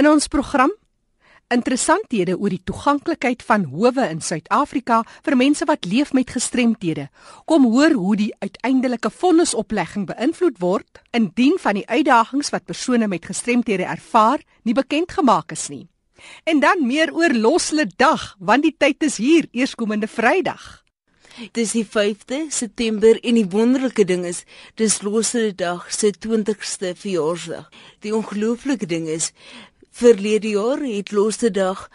In 0.00 0.06
ons 0.08 0.30
program 0.32 0.70
interessanthede 1.52 2.32
oor 2.38 2.54
die 2.54 2.62
toeganklikheid 2.64 3.42
van 3.44 3.66
howe 3.68 4.06
in 4.06 4.22
Suid-Afrika 4.24 5.02
vir 5.26 5.36
mense 5.36 5.66
wat 5.68 5.84
leef 5.84 6.14
met 6.16 6.32
gestremthede. 6.32 7.10
Kom 7.44 7.66
hoor 7.74 7.92
hoe 7.98 8.14
die 8.16 8.30
uiteindelike 8.40 9.10
vonnisoplegging 9.12 10.06
beïnvloed 10.08 10.56
word 10.62 11.02
indien 11.12 11.60
van 11.60 11.76
die 11.76 11.84
uitdagings 11.90 12.48
wat 12.54 12.64
persone 12.70 13.10
met 13.12 13.28
gestremthede 13.28 13.84
ervaar 13.84 14.40
nie 14.64 14.78
bekend 14.78 15.12
gemaak 15.18 15.52
is 15.52 15.68
nie. 15.68 15.84
En 16.48 16.64
dan 16.64 16.86
meer 16.86 17.12
oor 17.12 17.36
Loslede 17.36 17.92
Dag, 17.96 18.36
want 18.38 18.64
die 18.64 18.76
tyd 18.78 19.04
is 19.04 19.20
hier, 19.20 19.52
eerskomende 19.52 20.08
Vrydag. 20.08 20.80
Dis 21.56 21.72
die 21.72 21.86
5de 21.86 22.50
September 22.52 23.16
en 23.24 23.36
die 23.38 23.46
wonderlike 23.48 24.04
ding 24.04 24.24
is, 24.28 24.42
dis 24.76 24.98
Loslede 25.06 25.54
Dag 25.56 25.86
se 25.94 26.10
20ste 26.12 26.90
verjaarsdag. 26.98 27.68
Die 28.04 28.12
ongelooflike 28.16 28.88
ding 28.90 29.06
is, 29.08 29.30
verlede 29.90 30.48
jaar 30.48 30.80
het 30.80 31.12
Loslede 31.12 31.60
Dag 31.60 31.90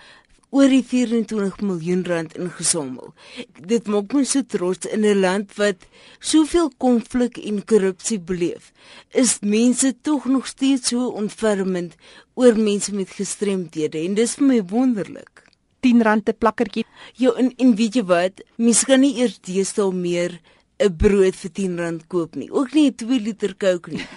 oor 0.55 0.71
die 0.71 0.83
24 0.87 1.59
miljoen 1.67 2.03
rand 2.07 2.35
ingesamel. 2.39 3.11
Dit 3.59 3.89
maak 3.91 4.13
my 4.15 4.23
so 4.23 4.43
trots 4.47 4.87
in 4.87 5.03
'n 5.03 5.19
land 5.19 5.55
wat 5.59 5.87
soveel 6.19 6.71
konflik 6.77 7.37
en 7.37 7.65
korrupsie 7.65 8.19
beleef. 8.19 8.71
Is 9.11 9.39
mense 9.41 9.95
tog 10.01 10.25
nog 10.25 10.47
steeds 10.47 10.87
so 10.89 11.07
ontfermend 11.07 11.95
oor 12.33 12.55
mense 12.55 12.93
met 12.93 13.09
gestremthede 13.09 13.99
en 14.05 14.13
dis 14.13 14.35
vir 14.35 14.47
my 14.47 14.61
wonderlik. 14.63 15.43
10 15.79 16.01
rand 16.01 16.29
'n 16.29 16.37
plakkertjie. 16.37 16.85
Ja, 17.15 17.31
en, 17.31 17.53
en 17.57 17.75
weet 17.75 17.93
jy 17.95 18.03
wat? 18.03 18.41
Mense 18.55 18.85
kan 18.85 18.99
nie 18.99 19.15
eers 19.19 19.39
deesdae 19.39 19.91
meer 19.91 20.39
'n 20.79 20.95
brood 20.97 21.35
vir 21.35 21.51
10 21.51 21.77
rand 21.77 22.07
koop 22.07 22.35
nie. 22.35 22.51
Ook 22.51 22.73
nie 22.73 22.87
'n 22.89 22.95
2 22.95 23.19
liter 23.19 23.57
Coke 23.57 23.91
nie. 23.91 24.07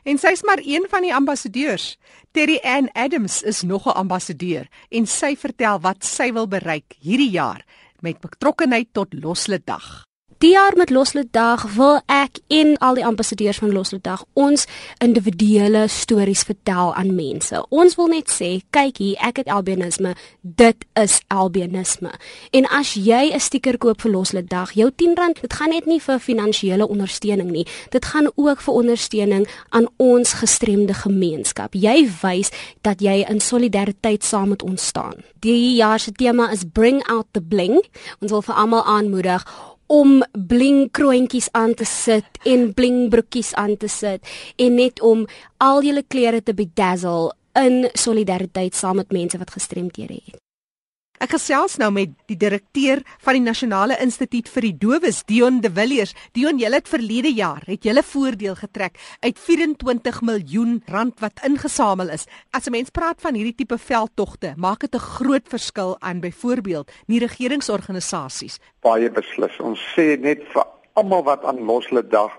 En 0.04 0.18
sy's 0.18 0.44
maar 0.44 0.60
een 0.60 0.86
van 0.90 1.02
die 1.02 1.16
ambassadeurs. 1.16 1.98
Terry 2.32 2.60
Ann 2.64 2.90
Adams 2.92 3.44
is 3.44 3.62
nog 3.62 3.86
'n 3.86 3.96
ambassadeur 3.96 4.68
en 4.90 5.06
sy 5.06 5.36
vertel 5.36 5.80
wat 5.80 6.06
sy 6.06 6.34
wil 6.34 6.48
bereik 6.48 6.96
hierdie 7.00 7.30
jaar 7.30 7.66
met 8.04 8.20
betrokkenheid 8.20 8.88
tot 8.92 9.14
Loslede 9.16 9.62
Dag. 9.66 10.04
Die 10.44 10.52
jaar 10.52 10.74
met 10.76 10.90
Loslede 10.90 11.28
Dag 11.32 11.62
wil 11.74 12.02
ek 12.06 12.42
en 12.48 12.74
al 12.84 12.98
die 13.00 13.06
ambassadeurs 13.06 13.62
van 13.64 13.72
Loslede 13.72 14.04
Dag 14.04 14.26
ons 14.34 14.66
individuele 15.00 15.86
stories 15.88 16.44
vertel 16.44 16.92
aan 17.00 17.14
mense. 17.16 17.62
Ons 17.72 17.96
wil 17.96 18.10
net 18.12 18.28
sê, 18.28 18.50
kyk 18.76 19.00
hier, 19.00 19.16
ek 19.24 19.40
het 19.40 19.48
albinisme, 19.48 20.12
dit 20.42 20.84
is 21.00 21.22
albinisme. 21.32 22.12
En 22.52 22.68
as 22.68 22.92
jy 23.00 23.32
'n 23.32 23.40
stiker 23.40 23.78
koop 23.78 24.02
vir 24.02 24.12
Loslede 24.12 24.48
Dag, 24.48 24.74
jou 24.76 24.92
R10, 24.92 25.40
dit 25.42 25.54
gaan 25.54 25.70
net 25.70 25.86
nie 25.86 26.02
vir 26.02 26.20
finansiële 26.20 26.88
ondersteuning 26.88 27.52
nie. 27.52 27.68
Dit 27.90 28.06
gaan 28.06 28.28
ook 28.36 28.62
vir 28.62 28.74
ondersteuning 28.74 29.48
aan 29.70 29.88
ons 29.98 30.34
gestremde 30.34 30.94
gemeenskap. 30.94 31.74
Jy 31.74 32.10
wys 32.22 32.52
dat 32.82 33.00
jy 33.00 33.26
in 33.30 33.40
solidariteit 33.40 34.24
saam 34.24 34.50
met 34.50 34.64
ons 34.64 34.86
staan. 34.86 35.24
Die 35.40 35.76
jaar 35.76 36.00
se 36.00 36.12
tema 36.12 36.52
is 36.52 36.64
Bring 36.74 37.08
out 37.08 37.26
the 37.32 37.42
bling. 37.42 37.84
Ons 38.20 38.32
wil 38.32 38.42
vir 38.42 38.56
almal 38.56 38.84
aanmoedig 38.84 39.46
om 39.94 40.22
bling 40.34 40.88
kroontjies 40.92 41.52
aan 41.54 41.74
te 41.78 41.86
sit 41.86 42.40
en 42.50 42.72
bling 42.74 43.10
broekies 43.14 43.54
aan 43.54 43.78
te 43.78 43.88
sit 43.92 44.34
en 44.58 44.78
net 44.82 45.02
om 45.02 45.28
al 45.62 45.84
julle 45.86 46.06
klere 46.08 46.42
te 46.42 46.56
bedazzle 46.58 47.34
in 47.62 47.86
solidariteit 47.94 48.74
saam 48.76 49.04
met 49.04 49.14
mense 49.14 49.38
wat 49.38 49.54
gestremdhede 49.54 50.18
het. 50.26 50.43
Ek 51.22 51.36
gesels 51.36 51.76
nou 51.78 51.92
met 51.94 52.10
die 52.28 52.38
direkteur 52.40 53.04
van 53.22 53.38
die 53.38 53.44
Nasionale 53.44 54.00
Instituut 54.02 54.48
vir 54.50 54.66
die 54.66 54.74
Dowes, 54.82 55.22
Dion 55.30 55.60
De 55.62 55.70
Villiers. 55.70 56.16
Dion, 56.34 56.58
julle 56.58 56.80
het 56.80 56.90
verlede 56.90 57.30
jaar 57.38 57.62
het 57.68 57.86
julle 57.86 58.02
voordeel 58.04 58.56
getrek 58.58 58.98
uit 59.22 59.38
24 59.38 60.22
miljoen 60.26 60.80
rand 60.90 61.22
wat 61.22 61.44
ingesamel 61.46 62.10
is. 62.10 62.26
As 62.52 62.68
'n 62.68 62.72
mens 62.72 62.90
praat 62.90 63.22
van 63.22 63.36
hierdie 63.36 63.56
tipe 63.56 63.78
veldtogte, 63.78 64.54
maak 64.58 64.80
dit 64.80 64.96
'n 64.96 65.00
groot 65.00 65.48
verskil 65.48 65.96
aan 66.02 66.20
byvoorbeeld 66.20 66.92
nie 67.08 67.20
regeringsorganisasies. 67.20 68.60
Baie 68.82 69.10
beslis. 69.10 69.60
Ons 69.60 69.80
sê 69.96 70.20
net 70.20 70.42
vir 70.52 70.66
almal 70.94 71.24
wat 71.24 71.46
aan 71.46 71.66
Loslede 71.66 72.10
Dag 72.10 72.32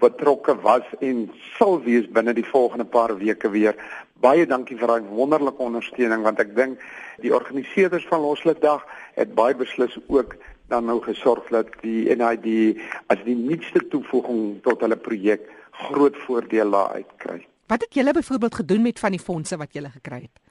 betrokke 0.00 0.54
was 0.62 0.86
en 1.00 1.28
sal 1.56 1.80
wees 1.84 2.08
binne 2.12 2.34
die 2.36 2.46
volgende 2.46 2.84
paar 2.84 3.16
weke 3.18 3.50
weer 3.50 3.76
baie 4.20 4.46
dankie 4.46 4.76
vir 4.76 4.92
daai 4.92 5.08
wonderlike 5.08 5.62
ondersteuning 5.62 6.24
want 6.26 6.40
ek 6.44 6.54
dink 6.56 6.82
die 7.24 7.32
organiseerders 7.34 8.06
van 8.08 8.22
Loslede 8.24 8.60
Dag 8.64 8.84
het 9.16 9.34
baie 9.34 9.56
beslis 9.56 9.96
ook 10.08 10.36
dan 10.70 10.86
nou 10.86 11.00
gesorg 11.02 11.48
dat 11.50 11.72
die 11.82 12.06
NID 12.14 12.78
as 13.12 13.22
die 13.26 13.36
nuutste 13.36 13.82
toevoeging 13.92 14.60
tot 14.66 14.84
hulle 14.84 14.96
projek 14.96 15.48
groot 15.88 16.16
voordele 16.26 16.84
uitkry. 17.00 17.40
Wat 17.70 17.80
het 17.86 17.94
julle 17.94 18.12
byvoorbeeld 18.12 18.54
gedoen 18.54 18.82
met 18.82 18.98
van 18.98 19.16
die 19.16 19.22
fondse 19.22 19.56
wat 19.56 19.74
julle 19.74 19.90
gekry 19.90 20.20
het? 20.28 20.49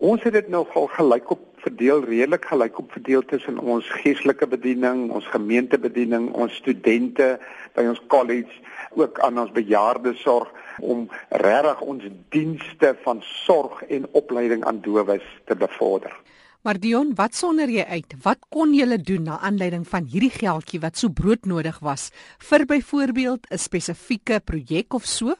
Ons 0.00 0.22
het 0.24 0.32
dit 0.32 0.46
nou 0.48 0.62
al 0.80 0.86
gelyk 0.94 1.26
op 1.34 1.40
verdeel, 1.60 1.98
redelik 2.08 2.46
gelyk 2.48 2.78
op 2.80 2.92
verdeel 2.96 3.20
tussen 3.28 3.58
ons 3.60 3.88
geestelike 4.00 4.46
bediening, 4.48 5.10
ons 5.12 5.26
gemeentebediening, 5.28 6.30
ons 6.32 6.54
studente 6.56 7.34
by 7.76 7.84
ons 7.90 8.00
college, 8.08 8.48
ook 8.96 9.20
aan 9.20 9.42
ons 9.42 9.52
bejaardesorg 9.52 10.48
om 10.80 11.04
regtig 11.44 11.84
ons 11.84 12.08
dienste 12.32 12.94
van 13.04 13.20
sorg 13.44 13.84
en 13.92 14.08
opleiding 14.16 14.64
aan 14.64 14.80
dowes 14.80 15.26
te 15.44 15.58
bevorder. 15.66 16.16
Maar 16.64 16.80
Dion, 16.80 17.12
wat 17.16 17.36
sonder 17.36 17.68
jy 17.68 17.84
uit? 17.84 18.16
Wat 18.24 18.40
kon 18.48 18.72
jy 18.72 18.96
doen 19.04 19.28
na 19.28 19.36
aanleiding 19.44 19.84
van 19.88 20.08
hierdie 20.08 20.32
geldjie 20.32 20.80
wat 20.80 20.96
so 20.96 21.12
broodnodig 21.12 21.76
was 21.84 22.08
vir 22.48 22.64
byvoorbeeld 22.64 23.52
'n 23.52 23.58
spesifieke 23.58 24.40
projek 24.40 24.94
of 24.94 25.04
so? 25.04 25.36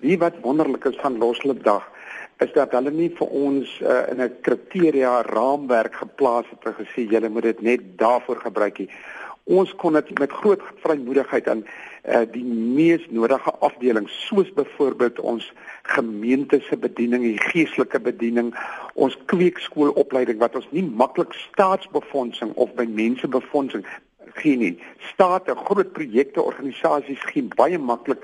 Wie 0.00 0.18
wat 0.18 0.40
wonderlik 0.40 0.84
is 0.84 0.96
van 0.96 1.18
Loslede 1.18 1.62
Dag 1.62 1.99
is 2.40 2.52
dat 2.56 2.72
hulle 2.72 2.90
nie 2.90 3.10
vir 3.18 3.28
ons 3.28 3.80
uh, 3.80 4.02
in 4.10 4.20
'n 4.22 4.36
kriteria 4.40 5.22
raamwerk 5.22 5.94
geplaas 5.94 6.46
het 6.50 6.64
en 6.64 6.76
gesê 6.84 7.06
julle 7.08 7.28
moet 7.28 7.42
dit 7.42 7.62
net 7.62 7.80
daarvoor 7.98 8.36
gebruik 8.36 8.78
nie 8.78 8.90
ons 9.50 9.72
kon 9.82 9.96
dit 9.98 10.18
met 10.18 10.32
groot 10.32 10.62
vrymoedigheid 10.82 11.48
aan 11.48 11.62
uh, 11.64 12.22
die 12.32 12.44
mees 12.44 13.06
nodige 13.10 13.52
afdelings 13.66 14.14
soos 14.26 14.50
byvoorbeeld 14.54 15.20
ons 15.20 15.52
gemeente 15.90 16.60
se 16.68 16.76
bediening, 16.76 17.24
die 17.24 17.42
geestelike 17.50 18.00
bediening, 18.00 18.52
ons 18.94 19.16
kweekskoolopleiding 19.32 20.38
wat 20.42 20.54
ons 20.60 20.68
nie 20.76 20.84
maklik 20.84 21.34
staatsbefondsing 21.50 22.52
of 22.54 22.74
by 22.78 22.86
mense 22.86 23.28
befondsing 23.28 23.86
gee 24.38 24.56
nie. 24.56 24.74
State, 25.10 25.54
groot 25.66 25.90
projekte, 25.96 26.42
organisasies 26.42 27.24
gee 27.32 27.48
baie 27.56 27.78
maklik 27.78 28.22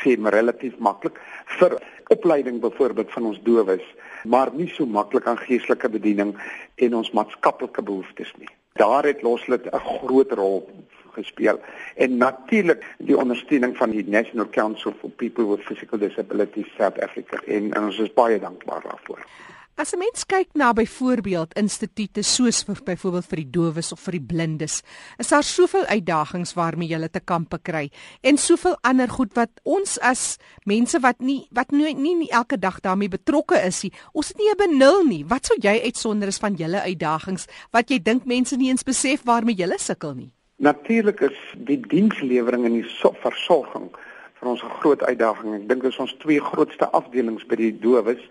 sê 0.00 0.16
maar 0.18 0.32
relatief 0.32 0.76
maklik 0.78 1.20
vir 1.58 1.78
opleiding 2.08 2.60
byvoorbeeld 2.60 3.12
van 3.12 3.30
ons 3.30 3.40
dowes, 3.42 3.86
maar 4.24 4.52
nie 4.52 4.68
so 4.68 4.86
maklik 4.86 5.26
aan 5.26 5.38
geestelike 5.38 5.88
bediening 5.88 6.36
en 6.76 6.94
ons 6.94 7.10
maatskaplike 7.10 7.82
behoeftes 7.82 8.32
nie 8.38 8.50
daar 8.74 9.04
het 9.04 9.22
Loslede 9.22 9.70
'n 9.70 9.78
groot 9.78 10.32
rol 10.32 10.68
gespeel 11.12 11.60
en 11.94 12.16
natuurlik 12.16 12.84
die 12.98 13.16
ondersteuning 13.16 13.76
van 13.76 13.90
die 13.90 14.08
National 14.08 14.48
Council 14.50 14.92
for 15.00 15.10
People 15.10 15.46
with 15.46 15.60
Physical 15.60 15.98
Disabilities 15.98 16.74
South 16.76 17.00
Africa 17.00 17.38
en, 17.46 17.72
en 17.72 17.84
ons 17.84 17.98
is 17.98 18.12
baie 18.12 18.38
dankbaar 18.38 18.82
daarvoor. 18.82 19.26
As 19.76 19.90
'n 19.92 19.98
mens 19.98 20.22
kyk 20.22 20.54
na 20.54 20.72
byvoorbeeld 20.72 21.58
instituie 21.58 22.22
soos 22.22 22.62
vir 22.62 22.78
byvoorbeeld 22.84 23.26
vir 23.26 23.36
die 23.36 23.50
dowes 23.50 23.92
of 23.92 24.00
vir 24.06 24.12
die 24.12 24.26
blindes, 24.26 24.82
is 25.18 25.28
daar 25.28 25.42
soveel 25.42 25.84
uitdagings 25.90 26.54
waarmee 26.54 26.88
jy 26.88 27.08
te 27.08 27.20
kampe 27.20 27.58
kry 27.58 27.90
en 28.22 28.36
soveel 28.36 28.76
ander 28.82 29.08
goed 29.08 29.34
wat 29.34 29.50
ons 29.64 29.98
as 29.98 30.38
mense 30.64 31.00
wat 31.00 31.18
nie 31.18 31.48
wat 31.50 31.72
nie, 31.72 31.92
nie, 31.94 32.14
nie 32.14 32.30
elke 32.30 32.56
dag 32.56 32.80
daarmee 32.80 33.08
betrokke 33.08 33.58
is 33.66 33.82
nie, 33.82 33.92
ons 34.12 34.28
het 34.28 34.38
nie 34.38 34.50
'n 34.50 34.56
benul 34.56 35.04
nie. 35.04 35.24
Wat 35.26 35.46
sou 35.46 35.56
jy 35.58 35.82
uitsonder 35.82 36.28
is 36.28 36.38
van 36.38 36.54
julle 36.54 36.80
uitdagings 36.80 37.46
wat 37.72 37.90
jy 37.90 37.98
dink 37.98 38.26
mense 38.26 38.56
nie 38.56 38.68
eens 38.68 38.84
besef 38.84 39.24
waarmee 39.24 39.56
julle 39.56 39.78
sukkel 39.78 40.14
nie? 40.14 40.30
Natuurlik 40.58 41.20
is 41.20 41.38
die 41.56 41.80
dienslewering 41.80 42.64
en 42.64 42.72
die 42.72 42.86
versorging 43.22 43.90
vir 44.38 44.48
ons 44.48 44.62
'n 44.62 44.78
groot 44.80 45.02
uitdaging. 45.02 45.54
Ek 45.54 45.68
dink 45.68 45.82
dit 45.82 45.92
is 45.92 45.98
ons 45.98 46.14
twee 46.20 46.40
grootste 46.40 46.86
afdelings 46.92 47.44
by 47.44 47.56
die 47.56 47.72
dowes 47.80 48.22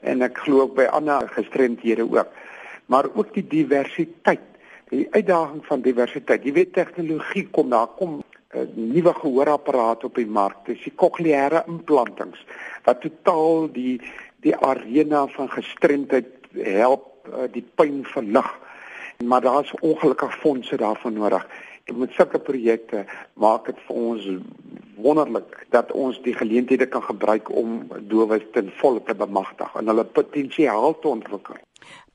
en 0.00 0.22
ek 0.22 0.38
glo 0.44 0.66
ook 0.66 0.76
by 0.78 0.86
ander 0.94 1.28
gestremdhede 1.34 2.06
ook. 2.06 2.30
Maar 2.86 3.08
ook 3.14 3.34
die 3.34 3.46
diversiteit, 3.46 4.44
die 4.88 5.06
uitdaging 5.10 5.64
van 5.66 5.82
diversiteit. 5.84 6.44
Jy 6.44 6.52
weet 6.52 6.72
tegnologie 6.72 7.46
kom 7.52 7.70
daar 7.70 7.90
kom 7.98 8.20
uh, 8.20 8.64
nuwe 8.74 9.12
gehoorapparaat 9.14 10.04
op 10.04 10.16
die 10.16 10.26
mark. 10.26 10.64
Dis 10.66 10.82
die 10.86 10.94
cochleaire 10.96 11.64
implantings 11.66 12.40
wat 12.86 13.02
totaal 13.04 13.68
die 13.72 13.98
die 14.46 14.54
arena 14.54 15.26
van 15.34 15.50
gestremdheid 15.50 16.46
help 16.54 17.26
uh, 17.26 17.48
die 17.52 17.64
pyn 17.74 18.04
verlig. 18.06 18.48
Maar 19.24 19.42
daar's 19.42 19.72
ongelukkig 19.80 20.36
fondse 20.38 20.76
daarvoor 20.78 21.12
nodig. 21.12 21.46
Met 21.96 22.12
sulke 22.12 22.38
projekte 22.38 23.04
maak 23.40 23.66
dit 23.66 23.78
vir 23.86 23.96
ons 23.96 24.26
wonderlik 24.98 25.66
dat 25.72 25.92
ons 25.92 26.18
die 26.24 26.34
geleenthede 26.34 26.86
kan 26.90 27.02
gebruik 27.02 27.48
om 27.54 27.86
dowes 28.10 28.44
ten 28.52 28.70
volle 28.80 29.02
te 29.06 29.14
bemagtig 29.14 29.74
en 29.78 29.90
hulle 29.90 30.04
potensiaal 30.04 30.98
te 31.00 31.08
ontwikkel. 31.08 31.56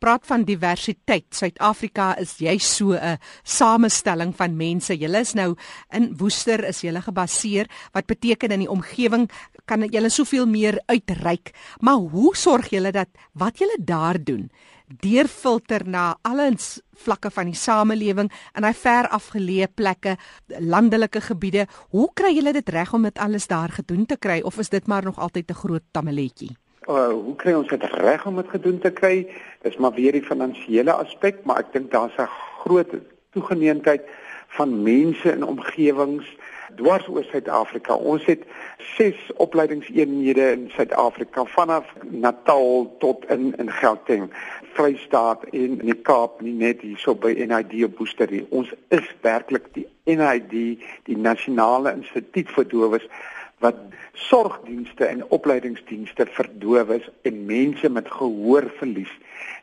Praat 0.03 0.25
van 0.27 0.43
diversiteit. 0.43 1.29
Suid-Afrika 1.31 2.09
is 2.19 2.35
jy 2.43 2.57
so 2.59 2.91
'n 2.93 3.17
samestelling 3.43 4.35
van 4.35 4.57
mense. 4.57 4.97
Julle 4.97 5.19
is 5.19 5.33
nou 5.33 5.55
in 5.91 6.13
Woester 6.17 6.63
is 6.67 6.81
julle 6.81 7.01
gebaseer 7.01 7.67
wat 7.93 8.05
beteken 8.05 8.51
in 8.51 8.59
die 8.59 8.69
omgewing 8.69 9.29
kan 9.65 9.81
julle 9.81 10.09
soveel 10.09 10.45
meer 10.45 10.81
uitreik. 10.85 11.51
Maar 11.79 11.95
hoe 11.95 12.35
sorg 12.35 12.69
julle 12.69 12.91
dat 12.91 13.07
wat 13.33 13.57
julle 13.57 13.77
daar 13.79 14.23
doen 14.23 14.51
deurfilter 14.88 15.88
na 15.88 16.15
allens 16.21 16.81
vlakke 17.06 17.31
van 17.31 17.45
die 17.45 17.57
samelewing 17.57 18.31
in 18.56 18.65
daai 18.65 18.74
ver 18.74 19.07
afgeleë 19.07 19.68
plekke, 19.75 20.18
landelike 20.59 21.21
gebiede. 21.21 21.68
Hoe 21.89 22.09
kry 22.13 22.33
julle 22.35 22.53
dit 22.53 22.69
reg 22.69 22.94
om 22.94 23.03
dit 23.03 23.18
alles 23.18 23.47
daar 23.47 23.69
gedoen 23.69 24.06
te 24.06 24.18
kry 24.18 24.41
of 24.41 24.59
is 24.59 24.69
dit 24.69 24.88
maar 24.88 25.03
nog 25.03 25.19
altyd 25.19 25.50
'n 25.50 25.62
groot 25.63 25.83
tamaletjie? 25.91 26.57
Uh, 26.88 27.07
hoe 27.07 27.35
kry 27.35 27.53
ons 27.53 27.68
dit 27.68 27.83
reg 27.83 28.25
om 28.25 28.35
dit 28.35 28.50
gedoen 28.50 28.80
te 28.80 28.91
kry? 28.91 29.27
Dis 29.62 29.77
maar 29.77 29.94
weer 29.94 30.12
die 30.12 30.25
finansiële 30.25 30.91
aspek, 30.91 31.45
maar 31.45 31.63
ek 31.63 31.74
dink 31.74 31.91
daar's 31.91 32.18
'n 32.18 32.27
groot 32.63 32.91
toegeneentheid 33.31 34.01
van 34.47 34.83
mense 34.83 35.31
in 35.31 35.44
omgewings 35.44 36.27
dwars 36.75 37.07
oor 37.07 37.24
Suid-Afrika. 37.24 37.95
Ons 37.95 38.25
het 38.25 38.44
6 38.77 39.31
opleidingseenhede 39.35 40.51
in 40.51 40.69
Suid-Afrika 40.75 41.45
vanaf 41.45 41.94
Natal 42.09 42.95
tot 43.00 43.25
in 43.30 43.53
in 43.57 43.71
Gauteng, 43.71 44.30
Vrystaat 44.73 45.45
en 45.51 45.77
in 45.79 45.87
die 45.87 45.97
Kaap, 46.07 46.41
nie 46.41 46.55
net 46.57 46.81
hierso 46.81 47.15
by 47.15 47.33
NID 47.33 47.75
op 47.87 47.97
Boesterie. 47.99 48.45
Ons 48.51 48.71
is 48.93 49.07
werklik 49.25 49.69
die 49.77 49.85
NID, 50.09 50.55
die 51.07 51.17
Nasionale 51.17 51.93
Instituut 51.97 52.51
vir 52.55 52.67
Dowes 52.71 53.07
wat 53.63 53.79
sorgdienste 54.27 55.07
en 55.07 55.23
opleidingsdienste 55.35 56.25
vir 56.35 56.49
dowes 56.59 57.05
en 57.27 57.45
mense 57.47 57.89
met 57.89 58.09
gehoorverlies. 58.11 59.11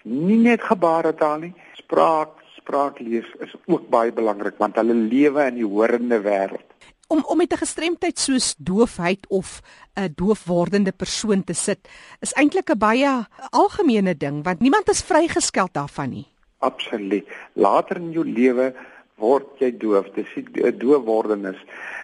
Nie 0.09 0.39
net 0.41 0.65
gebaretaal 0.65 1.45
nie, 1.45 1.53
spraak, 1.83 2.39
spraaklees 2.57 3.29
is 3.45 3.53
ook 3.67 3.89
baie 3.93 4.13
belangrik 4.13 4.57
want 4.63 4.79
hulle 4.81 4.97
lewe 4.97 5.45
in 5.51 5.61
die 5.61 5.69
horende 5.69 6.21
wêreld 6.25 6.71
om 7.11 7.25
om 7.27 7.37
met 7.37 7.53
'n 7.53 7.63
gestremdheid 7.65 8.19
soos 8.19 8.55
doofheid 8.59 9.27
of 9.29 9.61
'n 9.95 10.13
doofwordende 10.15 10.93
persoon 10.93 11.45
te 11.45 11.53
sit 11.53 11.89
is 12.21 12.33
eintlik 12.33 12.71
'n 12.71 12.79
baie 12.79 13.27
algemene 13.51 14.17
ding 14.17 14.45
want 14.45 14.61
niemand 14.61 14.89
is 14.89 15.03
vrygeskel 15.03 15.69
daarvan 15.73 16.11
nie. 16.11 16.27
Absoluut. 16.59 17.27
Later 17.53 17.97
in 17.97 18.13
jou 18.13 18.25
lewe 18.25 18.75
word 19.21 19.61
jy 19.63 19.71
doof, 19.79 20.09
dis 20.17 20.29
die 20.35 20.73
doofwordenis. 20.81 21.59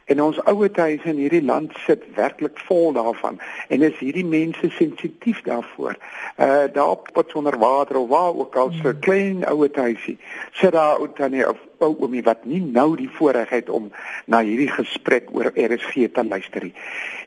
En 0.06 0.20
ons 0.22 0.38
ouete 0.46 0.80
huise 0.86 1.08
in 1.10 1.18
hierdie 1.18 1.42
land 1.42 1.72
sit 1.82 2.04
werklik 2.14 2.60
vol 2.68 2.92
daarvan 2.94 3.40
en 3.74 3.82
is 3.82 3.96
hierdie 3.98 4.24
mense 4.26 4.70
sensitief 4.76 5.40
daarvoor. 5.48 5.96
Uh 6.38 6.66
daar 6.72 6.92
op 6.94 7.08
pot 7.12 7.34
onder 7.34 7.58
water 7.58 7.98
of 7.98 8.08
waar 8.08 8.34
ook 8.34 8.56
al 8.56 8.70
so 8.70 8.90
hmm. 8.90 9.00
klein 9.00 9.44
ouete 9.44 9.80
huisie. 9.80 10.18
Sit 10.52 10.76
daar 10.78 11.00
ou 11.00 11.08
tannie 11.18 11.48
of 11.48 11.58
ou 11.82 11.94
oomie 11.98 12.22
wat 12.22 12.44
nie 12.44 12.62
nou 12.62 12.92
die 12.96 13.10
voorreg 13.18 13.50
het 13.50 13.70
om 13.70 13.90
na 14.26 14.44
hierdie 14.46 14.70
gesprek 14.70 15.32
oor 15.34 15.50
RSG 15.54 16.12
te 16.12 16.24
luister 16.24 16.68
nie. 16.68 16.74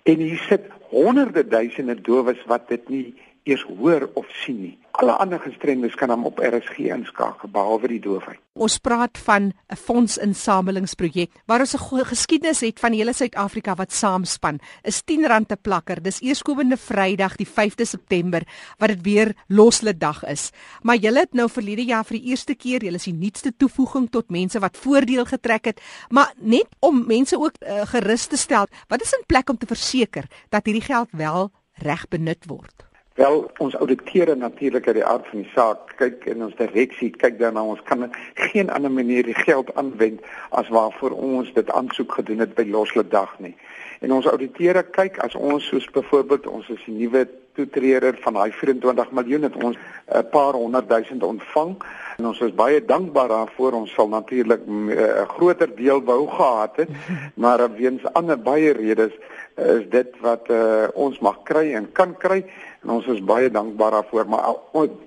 En 0.04 0.24
hier 0.24 0.46
sit 0.48 0.72
honderde 0.94 1.48
duisende 1.48 2.02
dowes 2.02 2.46
wat 2.48 2.70
dit 2.70 2.90
nie 2.90 3.08
eers 3.44 3.66
hoor 3.78 4.10
of 4.14 4.32
sien 4.46 4.62
nie. 4.62 4.78
Alle 5.00 5.14
ander 5.16 5.40
gestremdes 5.40 5.94
kan 5.96 6.12
hom 6.12 6.26
op 6.28 6.42
RSG 6.44 6.90
inskakel 6.92 7.48
behalwe 7.54 7.88
die 7.88 8.02
doofheid. 8.04 8.40
Ons 8.60 8.82
praat 8.84 9.16
van 9.24 9.54
'n 9.72 9.76
fondsinsamelingsprojek 9.76 11.32
waar 11.48 11.60
ons 11.60 11.74
'n 11.74 12.06
geskiedenis 12.06 12.60
het 12.60 12.80
van 12.80 12.92
hele 12.92 13.14
Suid-Afrika 13.14 13.76
wat 13.76 13.94
saamspan. 13.94 14.60
Is 14.84 15.02
R10 15.02 15.46
te 15.48 15.56
plakker. 15.56 16.02
Dis 16.02 16.20
eerskomende 16.20 16.78
Vrydag 16.78 17.36
die 17.36 17.48
5de 17.48 17.86
September 17.86 18.44
wat 18.78 18.90
dit 18.90 19.02
weer 19.02 19.36
loslede 19.48 19.98
dag 19.98 20.26
is. 20.26 20.52
Maar 20.82 20.96
julle 20.96 21.20
het 21.20 21.34
nou 21.34 21.50
verlede 21.50 21.86
jaar 21.86 22.04
vir 22.04 22.18
die 22.18 22.30
eerste 22.30 22.56
keer, 22.56 22.84
julle 22.84 22.98
is 22.98 23.04
die 23.04 23.14
nuutste 23.14 23.56
toevoeging 23.58 24.10
tot 24.10 24.30
mense 24.30 24.60
wat 24.60 24.78
voordeel 24.78 25.26
getrek 25.26 25.66
het, 25.66 25.82
maar 26.10 26.34
net 26.38 26.68
om 26.80 27.06
mense 27.08 27.40
ook 27.40 27.54
uh, 27.60 27.82
gerus 27.86 28.26
te 28.26 28.38
stel, 28.38 28.68
wat 28.88 29.02
is 29.02 29.14
in 29.14 29.24
plek 29.26 29.50
om 29.50 29.58
te 29.58 29.66
verseker 29.66 30.26
dat 30.50 30.66
hierdie 30.66 30.86
geld 30.94 31.10
wel 31.12 31.52
reg 31.74 32.08
benut 32.08 32.46
word? 32.46 32.89
Wel, 33.20 33.52
ons 33.58 33.76
auditeure 33.76 34.36
natuurlik 34.36 34.88
uit 34.88 34.96
die 34.96 35.06
aard 35.06 35.26
van 35.28 35.42
die 35.42 35.50
saak 35.52 35.90
kyk 36.00 36.24
en 36.32 36.46
ons 36.46 36.54
direksie 36.56 37.10
kyk 37.12 37.36
daarna 37.42 37.66
ons 37.68 37.82
kan 37.84 38.06
geen 38.40 38.70
ander 38.72 38.92
manier 38.92 39.28
die 39.28 39.36
geld 39.36 39.74
aanwend 39.76 40.22
as 40.56 40.70
waarvoor 40.72 41.12
ons 41.12 41.50
dit 41.58 41.72
aansoek 41.76 42.16
gedoen 42.16 42.40
het 42.40 42.54
by 42.56 42.64
Loslede 42.72 43.12
dag 43.12 43.34
nie. 43.44 43.52
En 44.00 44.16
ons 44.16 44.30
auditeure 44.32 44.86
kyk 44.96 45.20
as 45.26 45.36
ons 45.36 45.68
soos 45.68 45.90
byvoorbeeld 45.98 46.48
ons 46.48 46.72
is 46.72 46.86
die 46.86 46.96
nuwe 46.96 47.26
toetreder 47.60 48.18
van 48.24 48.38
daai 48.40 48.52
24 48.52 49.12
miljoen 49.12 49.48
het 49.48 49.64
ons 49.64 49.78
'n 50.08 50.30
paar 50.32 50.54
honderd 50.54 50.90
duisend 50.90 51.24
ontvang 51.24 51.76
en 52.18 52.26
ons 52.26 52.40
is 52.40 52.54
baie 52.56 52.86
dankbaar 52.86 53.28
daarvoor. 53.28 53.72
Ons 53.74 53.94
sal 53.94 54.08
natuurlik 54.08 54.66
mm, 54.66 54.90
eh, 54.90 55.22
'n 55.22 55.30
groter 55.36 55.76
deel 55.76 56.04
wou 56.04 56.28
gehad 56.28 56.76
het, 56.76 56.90
maar 57.44 57.72
weens 57.76 58.04
ander 58.14 58.40
baie 58.40 58.72
redes 58.74 59.14
is 59.56 59.90
dit 59.90 60.08
wat 60.22 60.50
uh, 60.50 60.88
ons 60.94 61.20
mag 61.20 61.42
kry 61.44 61.74
en 61.74 61.92
kan 61.92 62.16
kry 62.18 62.46
en 62.84 62.90
ons 62.90 63.08
is 63.12 63.24
baie 63.24 63.50
dankbaar 63.52 63.92
daarvoor 63.92 64.28
maar 64.28 64.56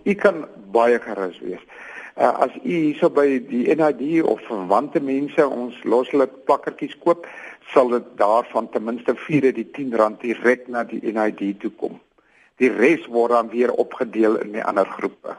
u 0.04 0.14
kan 0.14 0.44
baie 0.72 0.98
gerus 1.00 1.40
wees. 1.40 1.64
Uh, 2.16 2.28
as 2.44 2.52
u 2.62 2.68
hierso 2.68 3.08
by 3.10 3.40
die 3.48 3.64
NID 3.74 4.22
of 4.22 4.40
verwante 4.44 5.00
mense 5.00 5.46
ons 5.48 5.78
loslike 5.88 6.44
plakkertjies 6.44 6.98
koop, 7.00 7.24
sal 7.72 7.88
dit 7.88 8.08
daarvan 8.20 8.68
ten 8.68 8.84
minste 8.84 9.14
4 9.16 9.52
die 9.56 9.64
R10 9.64 10.18
direk 10.20 10.68
na 10.68 10.84
die 10.84 11.00
NID 11.00 11.60
toe 11.60 11.72
kom. 11.80 12.00
Die 12.60 12.70
res 12.70 13.06
word 13.06 13.32
dan 13.32 13.48
weer 13.52 13.72
opgedeel 13.72 14.36
in 14.42 14.52
die 14.52 14.64
ander 14.64 14.86
groepe. 14.86 15.36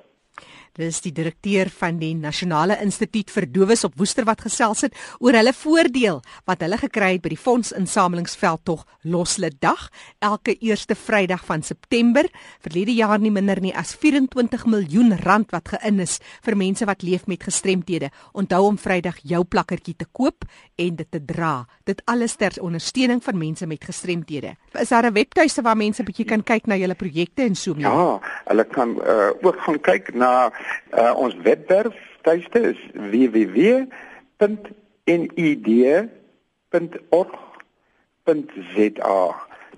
Dis 0.73 1.03
die 1.05 1.11
direkteur 1.13 1.69
van 1.69 1.99
die 2.01 2.15
Nasionale 2.17 2.79
Instituut 2.81 3.29
vir 3.29 3.45
Dowes 3.45 3.83
op 3.85 3.93
Woester 3.99 4.25
wat 4.25 4.39
gesels 4.41 4.79
het 4.81 4.95
oor 5.21 5.35
hulle 5.37 5.51
voordeel 5.53 6.23
wat 6.49 6.63
hulle 6.65 6.79
gekry 6.81 7.11
het 7.11 7.21
by 7.21 7.29
die 7.29 7.37
fondsinsamelingsveldtog 7.37 8.81
Loslede 9.05 9.59
Dag 9.61 9.83
elke 10.25 10.55
eerste 10.65 10.95
Vrydag 10.97 11.43
van 11.45 11.61
September. 11.61 12.25
Verlede 12.65 12.95
jaar 12.97 13.21
nie 13.21 13.29
minder 13.29 13.61
nie 13.61 13.75
as 13.77 13.91
24 14.01 14.65
miljoen 14.65 15.13
rand 15.21 15.53
wat 15.53 15.75
geïn 15.75 16.01
is 16.01 16.17
vir 16.41 16.57
mense 16.57 16.89
wat 16.89 17.05
leef 17.05 17.27
met 17.29 17.45
gestremthede. 17.45 18.09
Onthou 18.33 18.63
om 18.71 18.81
Vrydag 18.81 19.21
jou 19.21 19.43
plakkertjie 19.45 19.93
te 19.99 20.09
koop 20.09 20.47
en 20.81 20.97
dit 20.97 21.11
te 21.11 21.21
dra. 21.21 21.67
Dit 21.85 22.01
alles 22.09 22.33
ter 22.41 22.57
ondersteuning 22.57 23.21
van 23.21 23.37
mense 23.37 23.69
met 23.69 23.85
gestremthede. 23.85 24.55
Is 24.73 24.89
daar 24.89 25.05
'n 25.05 25.13
webtuiste 25.13 25.61
waar 25.61 25.77
mense 25.77 26.03
bietjie 26.03 26.25
kan 26.25 26.43
kyk 26.43 26.65
na 26.65 26.75
julle 26.75 26.95
projekte 26.95 27.43
en 27.43 27.55
so 27.55 27.75
meer? 27.75 27.85
Ja, 27.85 28.19
hulle 28.45 28.65
kan 28.65 28.97
uh, 29.05 29.29
ook 29.41 29.59
gaan 29.59 29.79
kyk 29.79 30.13
na 30.13 30.51
Uh, 30.93 31.13
ons 31.15 31.35
webwerf 31.43 31.95
tuiste 32.21 32.59
is 32.59 32.77
www.nid.org.za. 32.93 33.89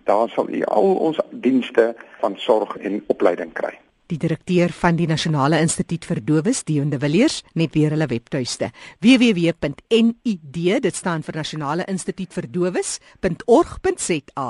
Daar 0.06 0.30
sal 0.30 0.50
u 0.50 0.64
al 0.64 0.96
ons 0.96 1.18
dienste 1.32 1.96
van 2.22 2.34
sorg 2.38 2.78
en 2.78 3.04
opleiding 3.08 3.54
kry. 3.54 3.80
Die 4.06 4.20
direkteur 4.22 4.70
van 4.70 4.96
die 5.00 5.08
Nasionale 5.10 5.58
Instituut 5.66 6.06
vir 6.06 6.20
Dowes, 6.22 6.64
Dion 6.64 6.92
de 6.92 7.00
Villiers, 7.02 7.40
net 7.58 7.74
weer 7.74 7.90
hulle 7.96 8.06
webtuiste: 8.06 8.70
www.nid, 9.02 10.84
dit 10.86 10.96
staan 10.96 11.26
vir 11.26 11.36
Nasionale 11.42 11.84
Instituut 11.90 12.34
vir 12.34 12.46
Dowes.org.za. 12.54 14.50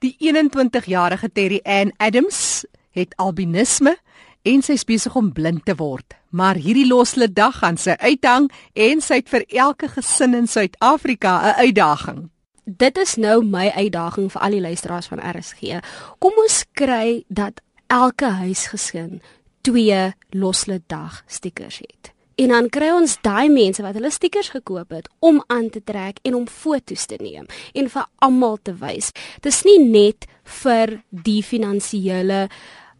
Die 0.00 0.14
21-jarige 0.22 1.32
Terry 1.34 1.60
Ann 1.64 1.90
Adams 1.98 2.64
het 2.94 3.14
albinisme 3.18 3.96
en 4.42 4.62
sy 4.62 4.76
is 4.78 4.86
besig 4.88 5.16
om 5.16 5.32
blind 5.32 5.64
te 5.64 5.74
word. 5.76 6.16
Maar 6.30 6.60
hierdie 6.60 6.86
loslede 6.88 7.32
dag 7.36 7.58
gaan 7.60 7.76
sy 7.80 7.96
uithang 8.00 8.50
en 8.74 9.00
sy 9.04 9.20
het 9.20 9.32
vir 9.32 9.46
elke 9.48 9.88
gesin 9.88 10.34
in 10.34 10.46
Suid-Afrika 10.46 11.32
'n 11.42 11.66
uitdaging. 11.66 12.30
Dit 12.64 12.98
is 12.98 13.16
nou 13.16 13.44
my 13.44 13.70
uitdaging 13.70 14.32
vir 14.32 14.40
al 14.42 14.50
die 14.50 14.60
luisteraars 14.60 15.06
van 15.06 15.18
RSG. 15.18 15.80
Kom 16.18 16.32
ons 16.36 16.64
kry 16.72 17.24
dat 17.28 17.60
elke 17.86 18.24
huisgesin 18.24 19.20
twee 19.60 20.14
loslede 20.30 20.84
dag 20.86 21.22
stickers 21.26 21.78
het. 21.78 22.12
En 22.40 22.48
dan 22.48 22.68
kry 22.72 22.88
ons 22.94 23.18
daai 23.20 23.50
mense 23.52 23.82
wat 23.82 23.96
hulle 23.98 24.10
stickers 24.10 24.48
gekoop 24.48 24.94
het 24.94 25.08
om 25.18 25.42
aan 25.46 25.68
te 25.70 25.82
trek 25.84 26.22
en 26.22 26.34
om 26.34 26.46
foto's 26.48 27.04
te 27.06 27.18
neem 27.20 27.46
en 27.72 27.90
vir 27.92 28.06
almal 28.24 28.56
te 28.62 28.72
wys. 28.80 29.10
Dis 29.44 29.60
nie 29.68 29.78
net 29.82 30.24
vir 30.62 31.02
die 31.10 31.42
finansiële 31.44 32.46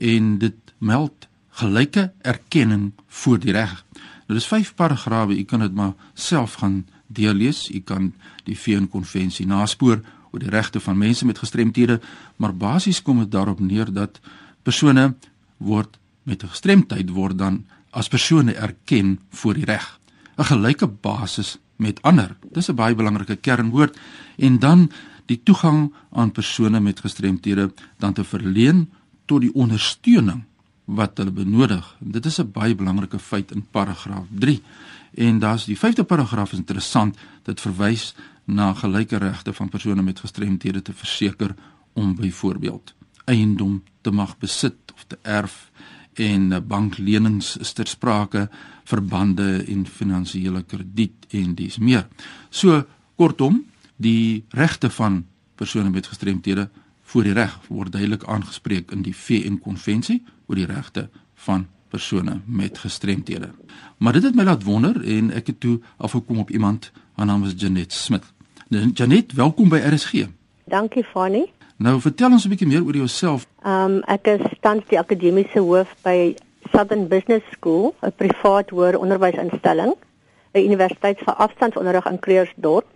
en 0.00 0.38
dit 0.38 0.74
meld 0.78 1.28
gelyke 1.60 2.10
erkenning 2.24 2.92
voor 3.08 3.38
die 3.38 3.52
reg. 3.52 3.84
Nou 4.26 4.38
dis 4.38 4.48
vyf 4.48 4.74
paragrawe, 4.74 5.36
u 5.36 5.44
kan 5.44 5.60
dit 5.60 5.74
maar 5.74 5.92
self 6.14 6.60
gaan 6.62 6.82
deurlees. 7.12 7.68
U 7.70 7.80
kan 7.84 8.12
die 8.46 8.56
VN 8.58 8.88
konvensie 8.88 9.46
naspoor 9.46 10.00
oor 10.32 10.40
die 10.40 10.52
regte 10.52 10.80
van 10.80 10.98
mense 10.98 11.26
met 11.28 11.42
gestremthede, 11.42 12.00
maar 12.36 12.54
basies 12.56 13.02
kom 13.02 13.20
dit 13.20 13.30
daarop 13.30 13.60
neer 13.60 13.92
dat 13.92 14.20
persone 14.64 15.12
word 15.58 15.98
met 16.22 16.42
'n 16.42 16.48
gestremdheid 16.48 17.10
word 17.10 17.38
dan 17.38 17.64
as 17.90 18.08
persone 18.08 18.54
erken 18.54 19.20
voor 19.30 19.54
die 19.54 19.64
reg. 19.64 19.98
'n 20.38 20.44
Gelyke 20.44 20.86
basis 20.86 21.58
met 21.76 22.02
ander. 22.02 22.36
Dis 22.52 22.70
'n 22.70 22.74
baie 22.74 22.94
belangrike 22.94 23.36
kernwoord 23.36 23.98
en 24.36 24.58
dan 24.58 24.90
die 25.26 25.40
toegang 25.42 25.92
aan 26.10 26.32
persone 26.32 26.80
met 26.80 27.00
gestremthede 27.00 27.72
dan 27.98 28.12
te 28.12 28.24
verleen 28.24 28.90
tot 29.24 29.40
die 29.40 29.54
ondersteuning 29.54 30.42
wat 30.84 31.18
hulle 31.18 31.30
benodig. 31.30 31.96
Dit 31.98 32.26
is 32.26 32.38
'n 32.40 32.50
baie 32.52 32.74
belangrike 32.74 33.18
feit 33.18 33.50
in 33.52 33.66
paragraaf 33.70 34.26
3. 34.30 34.62
En 35.14 35.38
daar's 35.38 35.64
die 35.64 35.78
5de 35.78 36.04
paragraaf 36.04 36.52
is 36.52 36.58
interessant. 36.58 37.16
Dit 37.42 37.60
verwys 37.60 38.14
na 38.44 38.72
gelyke 38.72 39.16
regte 39.16 39.52
van 39.52 39.68
persone 39.68 40.02
met 40.02 40.20
gestremthede 40.20 40.82
te 40.82 40.92
verseker 40.92 41.54
om 41.92 42.14
byvoorbeeld 42.14 42.94
eiendom 43.24 43.82
te 44.00 44.10
mag 44.10 44.38
besit 44.38 44.92
of 44.94 45.04
te 45.06 45.18
erf 45.22 45.70
en 46.14 46.66
banklenings 46.68 47.56
is 47.56 47.72
ter 47.72 47.86
sprake 47.86 48.48
verbande 48.84 49.62
en 49.68 49.86
finansiële 49.86 50.62
krediet 50.68 51.26
en 51.30 51.54
dis 51.54 51.78
meer. 51.78 52.08
So 52.50 52.82
kortom, 53.16 53.62
die 54.02 54.44
regte 54.50 54.90
van 54.90 55.22
persone 55.54 55.90
met 55.90 56.06
gestremthede 56.06 56.68
voor 57.02 57.22
die 57.22 57.36
reg 57.36 57.58
word 57.68 57.92
duidelik 57.92 58.24
aangespreek 58.24 58.90
in 58.90 59.02
die 59.02 59.14
VN 59.16 59.58
konvensie 59.62 60.22
oor 60.46 60.58
die 60.58 60.66
regte 60.66 61.08
van 61.46 61.66
persone 61.92 62.40
met 62.46 62.78
gestremthede. 62.78 63.50
Maar 63.98 64.12
dit 64.12 64.22
het 64.22 64.34
my 64.34 64.46
laat 64.48 64.64
wonder 64.64 64.96
en 65.04 65.30
ek 65.30 65.52
het 65.52 65.60
toe 65.60 65.80
afgekom 65.96 66.38
op 66.38 66.50
iemand, 66.50 66.90
haar 67.16 67.26
naam 67.26 67.44
is 67.44 67.54
Janet 67.56 67.92
Smith. 67.92 68.24
Janet, 68.94 69.32
welkom 69.32 69.68
by 69.68 69.82
RSG. 69.84 70.26
Dankie 70.64 71.04
Fanny. 71.04 71.50
Nou 71.76 72.00
vertel 72.00 72.30
ons 72.30 72.44
'n 72.44 72.48
bietjie 72.48 72.66
meer 72.68 72.84
oor 72.84 72.96
jouself. 72.96 73.46
Ehm 73.62 73.90
um, 73.90 74.02
ek 74.06 74.26
is 74.26 74.58
tans 74.60 74.82
die 74.88 74.98
akademiese 74.98 75.58
hoof 75.58 75.94
by 76.02 76.34
Southern 76.72 77.08
Business 77.08 77.44
School, 77.50 77.94
'n 78.00 78.12
privaat 78.16 78.70
hoër 78.70 78.98
onderwysinstelling, 78.98 79.94
'n 80.52 80.64
universiteit 80.64 81.18
vir 81.18 81.34
afstandsonderrig 81.34 82.06
in 82.06 82.18
Creersdorp. 82.18 82.86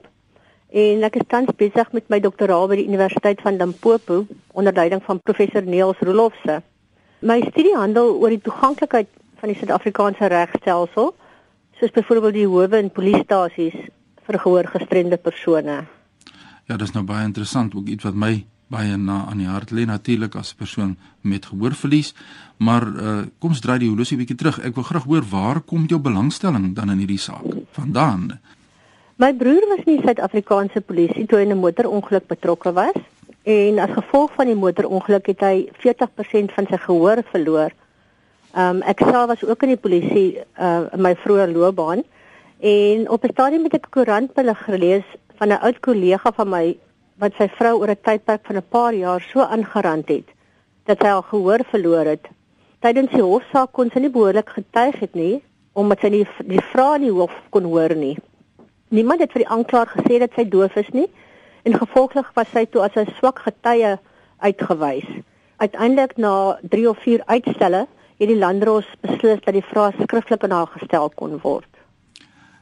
En 0.74 1.04
ek 1.06 1.20
is 1.20 1.26
tans 1.30 1.52
besig 1.56 1.92
met 1.94 2.08
my 2.10 2.18
doktoraat 2.20 2.72
by 2.72 2.78
die 2.80 2.88
Universiteit 2.88 3.42
van 3.44 3.56
Limpopo 3.60 4.24
onder 4.52 4.74
leiding 4.74 5.02
van 5.04 5.20
professor 5.22 5.62
Niels 5.62 6.00
Rolofse. 6.02 6.62
My 7.22 7.38
studie 7.52 7.76
handel 7.76 8.16
oor 8.18 8.34
die 8.34 8.42
toeganklikheid 8.42 9.08
van 9.38 9.52
die 9.52 9.56
Suid-Afrikaanse 9.60 10.26
regstelsel, 10.32 11.14
soos 11.78 11.94
byvoorbeeld 11.94 12.34
die 12.34 12.48
howe 12.48 12.80
en 12.80 12.90
polisiestasies 12.90 13.76
vir 14.26 14.38
gehoorgestremde 14.42 15.16
persone. 15.22 15.84
Ja, 16.66 16.76
dis 16.76 16.92
nou 16.96 17.04
baie 17.06 17.24
interessant, 17.24 17.74
ook 17.76 17.86
iets 17.86 18.08
wat 18.08 18.18
my 18.18 18.44
baie 18.66 18.96
na 18.98 19.20
aan 19.30 19.38
die 19.38 19.46
hart 19.46 19.70
lê 19.70 19.84
natuurlik 19.86 20.34
as 20.34 20.52
'n 20.52 20.58
persoon 20.58 20.96
met 21.20 21.46
gehoorverlies, 21.46 22.14
maar 22.58 22.82
uh, 22.82 23.22
kom 23.38 23.50
ons 23.50 23.60
draai 23.60 23.78
die 23.78 23.88
horlosie 23.88 24.16
bietjie 24.16 24.36
terug. 24.36 24.58
Ek 24.58 24.74
wil 24.74 24.84
graag 24.84 25.04
hoor 25.04 25.22
waar 25.22 25.60
kom 25.60 25.86
jou 25.86 26.00
belangstelling 26.00 26.74
dan 26.74 26.90
in 26.90 26.98
hierdie 26.98 27.18
saak 27.18 27.46
vandaan? 27.70 28.40
My 29.18 29.30
broer 29.32 29.64
was 29.68 29.78
in 29.86 29.94
die 29.96 30.02
Suid-Afrikaanse 30.04 30.82
polisie 30.84 31.22
toe 31.24 31.38
hy 31.38 31.44
in 31.46 31.52
'n 31.54 31.60
motorongeluk 31.62 32.26
betrokke 32.28 32.72
was 32.76 32.98
en 33.48 33.78
as 33.78 33.94
gevolg 33.96 34.34
van 34.36 34.50
die 34.50 34.58
motorongeluk 34.64 35.30
het 35.32 35.40
hy 35.40 35.70
40% 35.84 36.52
van 36.52 36.68
sy 36.68 36.76
gehoor 36.82 37.22
verloor. 37.30 37.72
Um 38.52 38.82
ek 38.82 39.00
self 39.00 39.30
was 39.30 39.44
ook 39.44 39.62
in 39.62 39.72
die 39.72 39.80
polisie 39.86 40.44
uh 40.60 40.92
in 40.92 41.00
my 41.00 41.14
vroeë 41.22 41.48
loopbaan 41.54 42.04
en 42.60 43.08
op 43.08 43.24
'n 43.24 43.32
stadium 43.32 43.64
het 43.64 43.78
ek 43.80 43.86
'n 43.86 43.94
koerantberig 43.96 44.60
gelees 44.68 45.08
van 45.38 45.48
'n 45.48 45.62
oud 45.64 45.80
kollega 45.80 46.32
van 46.36 46.48
my 46.50 46.76
wat 47.16 47.32
sy 47.38 47.48
vrou 47.48 47.74
oor 47.80 47.88
'n 47.88 48.04
tydperk 48.04 48.44
van 48.44 48.56
'n 48.56 48.68
paar 48.68 48.94
jaar 48.94 49.20
so 49.32 49.40
aangerand 49.40 50.08
het 50.08 50.28
dat 50.84 51.00
sy 51.00 51.08
al 51.08 51.22
gehoor 51.22 51.64
verloor 51.64 52.04
het. 52.04 52.28
Tydens 52.80 53.10
die 53.10 53.22
hofsaak 53.22 53.72
kon 53.72 53.90
sy 53.90 53.98
nie 53.98 54.12
behoorlik 54.12 54.48
getuig 54.48 55.00
het 55.00 55.14
nie 55.14 55.42
omdat 55.72 56.00
sy 56.00 56.08
nie 56.08 56.26
die 56.44 56.60
vrae 56.60 56.96
in 56.96 57.02
die 57.02 57.16
hof 57.16 57.32
kon 57.50 57.64
hoor 57.64 57.96
nie. 57.96 58.18
Niemand 58.88 59.20
het 59.20 59.32
vir 59.34 59.42
die 59.42 59.50
aanklaer 59.50 59.88
gesê 59.90 60.18
dat 60.22 60.34
sy 60.36 60.44
doof 60.48 60.76
is 60.76 60.90
nie 60.94 61.08
en 61.66 61.74
gevolglik 61.74 62.28
was 62.38 62.50
sy 62.54 62.64
toe 62.70 62.82
as 62.82 62.96
'n 62.96 63.10
swak 63.18 63.38
getuie 63.38 63.98
uitgewys. 64.38 65.08
Uiteindelik 65.56 66.16
na 66.16 66.58
3 66.62 66.88
of 66.90 66.98
4 66.98 67.22
uitstelle 67.26 67.86
het 68.18 68.28
die 68.28 68.38
landdros 68.38 68.86
beslis 69.00 69.40
dat 69.44 69.54
die 69.54 69.66
vrae 69.72 69.92
skriftelik 70.02 70.44
aan 70.44 70.50
haar 70.50 70.70
gestel 70.78 71.10
kon 71.10 71.38
word. 71.42 71.68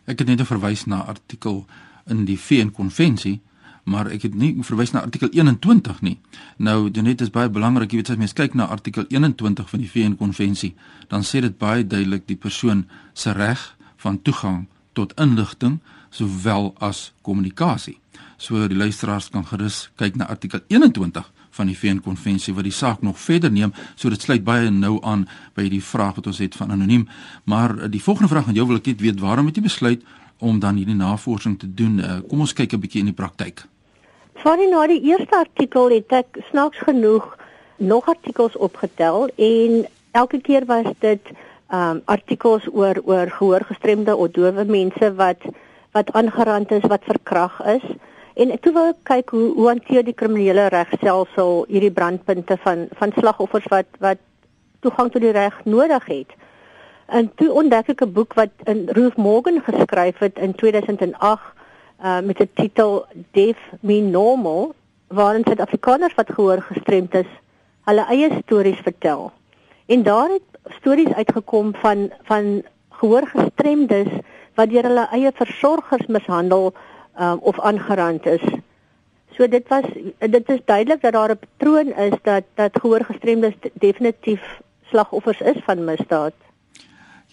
Ek 0.07 0.19
het 0.19 0.29
net 0.29 0.47
verwys 0.47 0.85
na 0.87 1.05
artikel 1.05 1.65
in 2.07 2.25
die 2.25 2.39
VN 2.39 2.71
konvensie 2.71 3.41
maar 3.85 4.09
ek 4.09 4.23
het 4.23 4.35
nie 4.35 4.55
verwys 4.65 4.95
na 4.95 5.03
artikel 5.05 5.29
21 5.33 6.01
nie. 6.01 6.17
Nou 6.57 6.91
dit 6.91 7.21
is 7.21 7.31
baie 7.31 7.51
belangrik, 7.53 7.93
jy 7.93 8.01
weet 8.01 8.13
as 8.15 8.21
mens 8.21 8.33
kyk 8.33 8.55
na 8.57 8.67
artikel 8.73 9.05
21 9.13 9.69
van 9.71 9.81
die 9.81 9.91
VN 9.91 10.17
konvensie, 10.17 10.73
dan 11.09 11.25
sê 11.25 11.43
dit 11.45 11.59
baie 11.59 11.85
duidelik 11.87 12.27
die 12.27 12.37
persoon 12.41 12.87
se 13.13 13.33
reg 13.37 13.77
van 14.01 14.23
toegang 14.23 14.65
tot 14.93 15.13
inligting 15.21 15.81
sowel 16.15 16.73
as 16.79 17.11
kommunikasie. 17.27 17.99
So 18.39 18.69
die 18.69 18.79
luisteraars 18.79 19.31
kan 19.35 19.47
gerus 19.47 19.89
kyk 19.99 20.19
na 20.19 20.29
artikel 20.31 20.61
21 20.69 21.27
van 21.55 21.71
die 21.71 21.77
VN 21.79 22.01
konvensie 22.03 22.55
wat 22.55 22.67
die 22.67 22.75
saak 22.75 23.03
nog 23.07 23.19
verder 23.23 23.53
neem, 23.53 23.73
so 23.95 24.11
dit 24.11 24.23
sluit 24.23 24.43
baie 24.45 24.71
nou 24.75 24.99
aan 25.07 25.27
by 25.55 25.69
die 25.71 25.83
vraag 25.83 26.19
wat 26.19 26.27
ons 26.31 26.43
het 26.43 26.57
van 26.59 26.75
anoniem. 26.75 27.07
Maar 27.51 27.77
eh, 27.79 27.91
die 27.91 28.03
volgende 28.03 28.31
vraag 28.33 28.51
aan 28.51 28.59
jou 28.59 28.67
wil 28.67 28.81
ek 28.81 28.91
net 28.91 29.05
weet, 29.05 29.23
waarom 29.23 29.47
het 29.51 29.59
jy 29.59 29.67
besluit 29.67 30.03
om 30.43 30.59
dan 30.59 30.81
hierdie 30.81 30.99
navorsing 30.99 31.59
te 31.59 31.71
doen? 31.71 32.01
Eh, 32.01 32.19
kom 32.29 32.43
ons 32.43 32.53
kyk 32.53 32.75
'n 32.75 32.81
bietjie 32.81 33.01
in 33.01 33.13
die 33.13 33.21
praktyk. 33.23 33.67
Sorry, 34.43 34.67
na 34.71 34.87
die 34.87 35.03
eerste 35.03 35.37
artikel 35.37 35.91
het 35.91 36.13
ek 36.13 36.43
snaaks 36.51 36.79
genoeg 36.79 37.37
nog 37.79 38.09
artikels 38.09 38.57
opgetel 38.57 39.31
en 39.37 39.87
elke 40.13 40.41
keer 40.41 40.67
was 40.67 40.87
dit 40.99 41.23
ehm 41.71 41.97
um, 41.97 42.03
artikels 42.05 42.67
oor 42.71 43.01
oor 43.05 43.31
gehoorgestremde 43.31 44.17
of 44.17 44.31
dowe 44.31 44.65
mense 44.65 45.15
wat 45.15 45.41
wat 45.95 46.13
aangerand 46.13 46.71
is, 46.75 46.87
wat 46.91 47.07
verkrag 47.07 47.61
is. 47.71 47.85
En 48.35 48.51
toe 48.61 48.73
wou 48.75 48.89
ek 48.91 49.03
kyk 49.07 49.31
hoe 49.31 49.49
hoe 49.55 49.67
hanteer 49.71 50.03
die 50.07 50.17
kriminele 50.19 50.67
regstelsel 50.75 51.65
hierdie 51.71 51.93
brandpunte 51.95 52.57
van 52.67 52.89
van 52.99 53.15
slagoffers 53.19 53.69
wat 53.71 54.01
wat 54.03 54.19
toegang 54.83 55.13
tot 55.15 55.23
die 55.23 55.35
reg 55.37 55.61
nodig 55.65 56.09
het. 56.11 56.35
En 57.07 57.31
toe 57.39 57.53
ontdek 57.53 57.93
ek 57.95 58.03
'n 58.03 58.13
boek 58.13 58.35
wat 58.35 58.51
in 58.65 58.89
Ruth 58.99 59.17
Morgan 59.17 59.63
geskryf 59.63 60.19
het 60.19 60.39
in 60.39 60.55
2008 60.55 61.43
uh, 62.05 62.21
met 62.21 62.37
die 62.37 62.51
titel 62.55 63.07
Deaf 63.31 63.59
Me 63.81 64.01
Normal 64.01 64.75
waarin 65.09 65.45
Suid-Afrikaners 65.47 66.15
wat 66.15 66.35
gehoor 66.35 66.63
gestremd 66.63 67.15
is, 67.15 67.31
hulle 67.85 68.05
eie 68.11 68.31
stories 68.43 68.81
vertel. 68.83 69.33
En 69.87 70.03
daar 70.03 70.29
het 70.29 70.75
stories 70.81 71.15
uitgekom 71.15 71.75
van 71.75 72.11
van 72.23 72.63
gehoor 72.89 73.27
gestremdes 73.27 74.11
wat 74.55 74.71
deur 74.71 74.87
hulle 74.89 75.09
eie 75.11 75.33
versorgers 75.35 76.07
mishandel 76.07 76.73
um, 77.21 77.39
of 77.43 77.61
aangerand 77.61 78.27
is. 78.27 78.45
So 79.37 79.49
dit 79.49 79.69
was 79.69 79.85
dit 80.19 80.49
is 80.49 80.61
duidelik 80.65 81.03
dat 81.03 81.13
daar 81.13 81.31
'n 81.31 81.39
patroon 81.39 81.93
is 81.95 82.19
dat 82.23 82.45
dat 82.55 82.79
gehoorgestremdes 82.81 83.55
definitief 83.73 84.43
slagoffers 84.91 85.41
is 85.41 85.61
van 85.65 85.85
misdaad. 85.85 86.35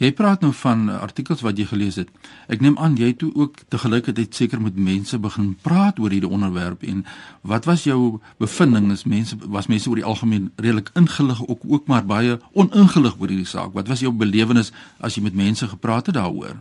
Jy 0.02 0.10
praat 0.18 0.42
nou 0.42 0.50
van 0.54 0.88
artikels 0.90 1.44
wat 1.46 1.58
jy 1.58 1.66
gelees 1.70 1.96
het. 1.96 2.08
Ek 2.50 2.62
neem 2.62 2.78
aan 2.82 2.96
jy 2.98 3.12
toe 3.14 3.30
ook 3.38 3.60
te 3.70 3.78
gelykheid 3.78 4.34
seker 4.36 4.62
met 4.62 4.76
mense 4.76 5.20
begin 5.20 5.52
praat 5.62 6.00
oor 6.00 6.10
hierdie 6.10 6.30
onderwerp 6.30 6.82
en 6.84 7.06
wat 7.42 7.66
was 7.70 7.84
jou 7.84 8.18
bevinding 8.42 8.92
is 8.92 9.04
mense 9.04 9.38
was 9.46 9.68
mense 9.68 9.90
oor 9.90 10.02
die 10.02 10.08
algemeen 10.14 10.50
redelik 10.56 10.90
ingelig 10.94 11.48
ook 11.48 11.60
ook 11.68 11.88
maar 11.88 12.06
baie 12.06 12.40
oningelig 12.54 13.20
oor 13.20 13.28
hierdie 13.28 13.46
saak. 13.46 13.74
Wat 13.74 13.88
was 13.88 14.00
jou 14.00 14.12
belewenis 14.12 14.74
as 14.98 15.16
jy 15.16 15.24
met 15.24 15.38
mense 15.38 15.68
gepraat 15.68 16.06
het 16.06 16.16
daaroor? 16.16 16.58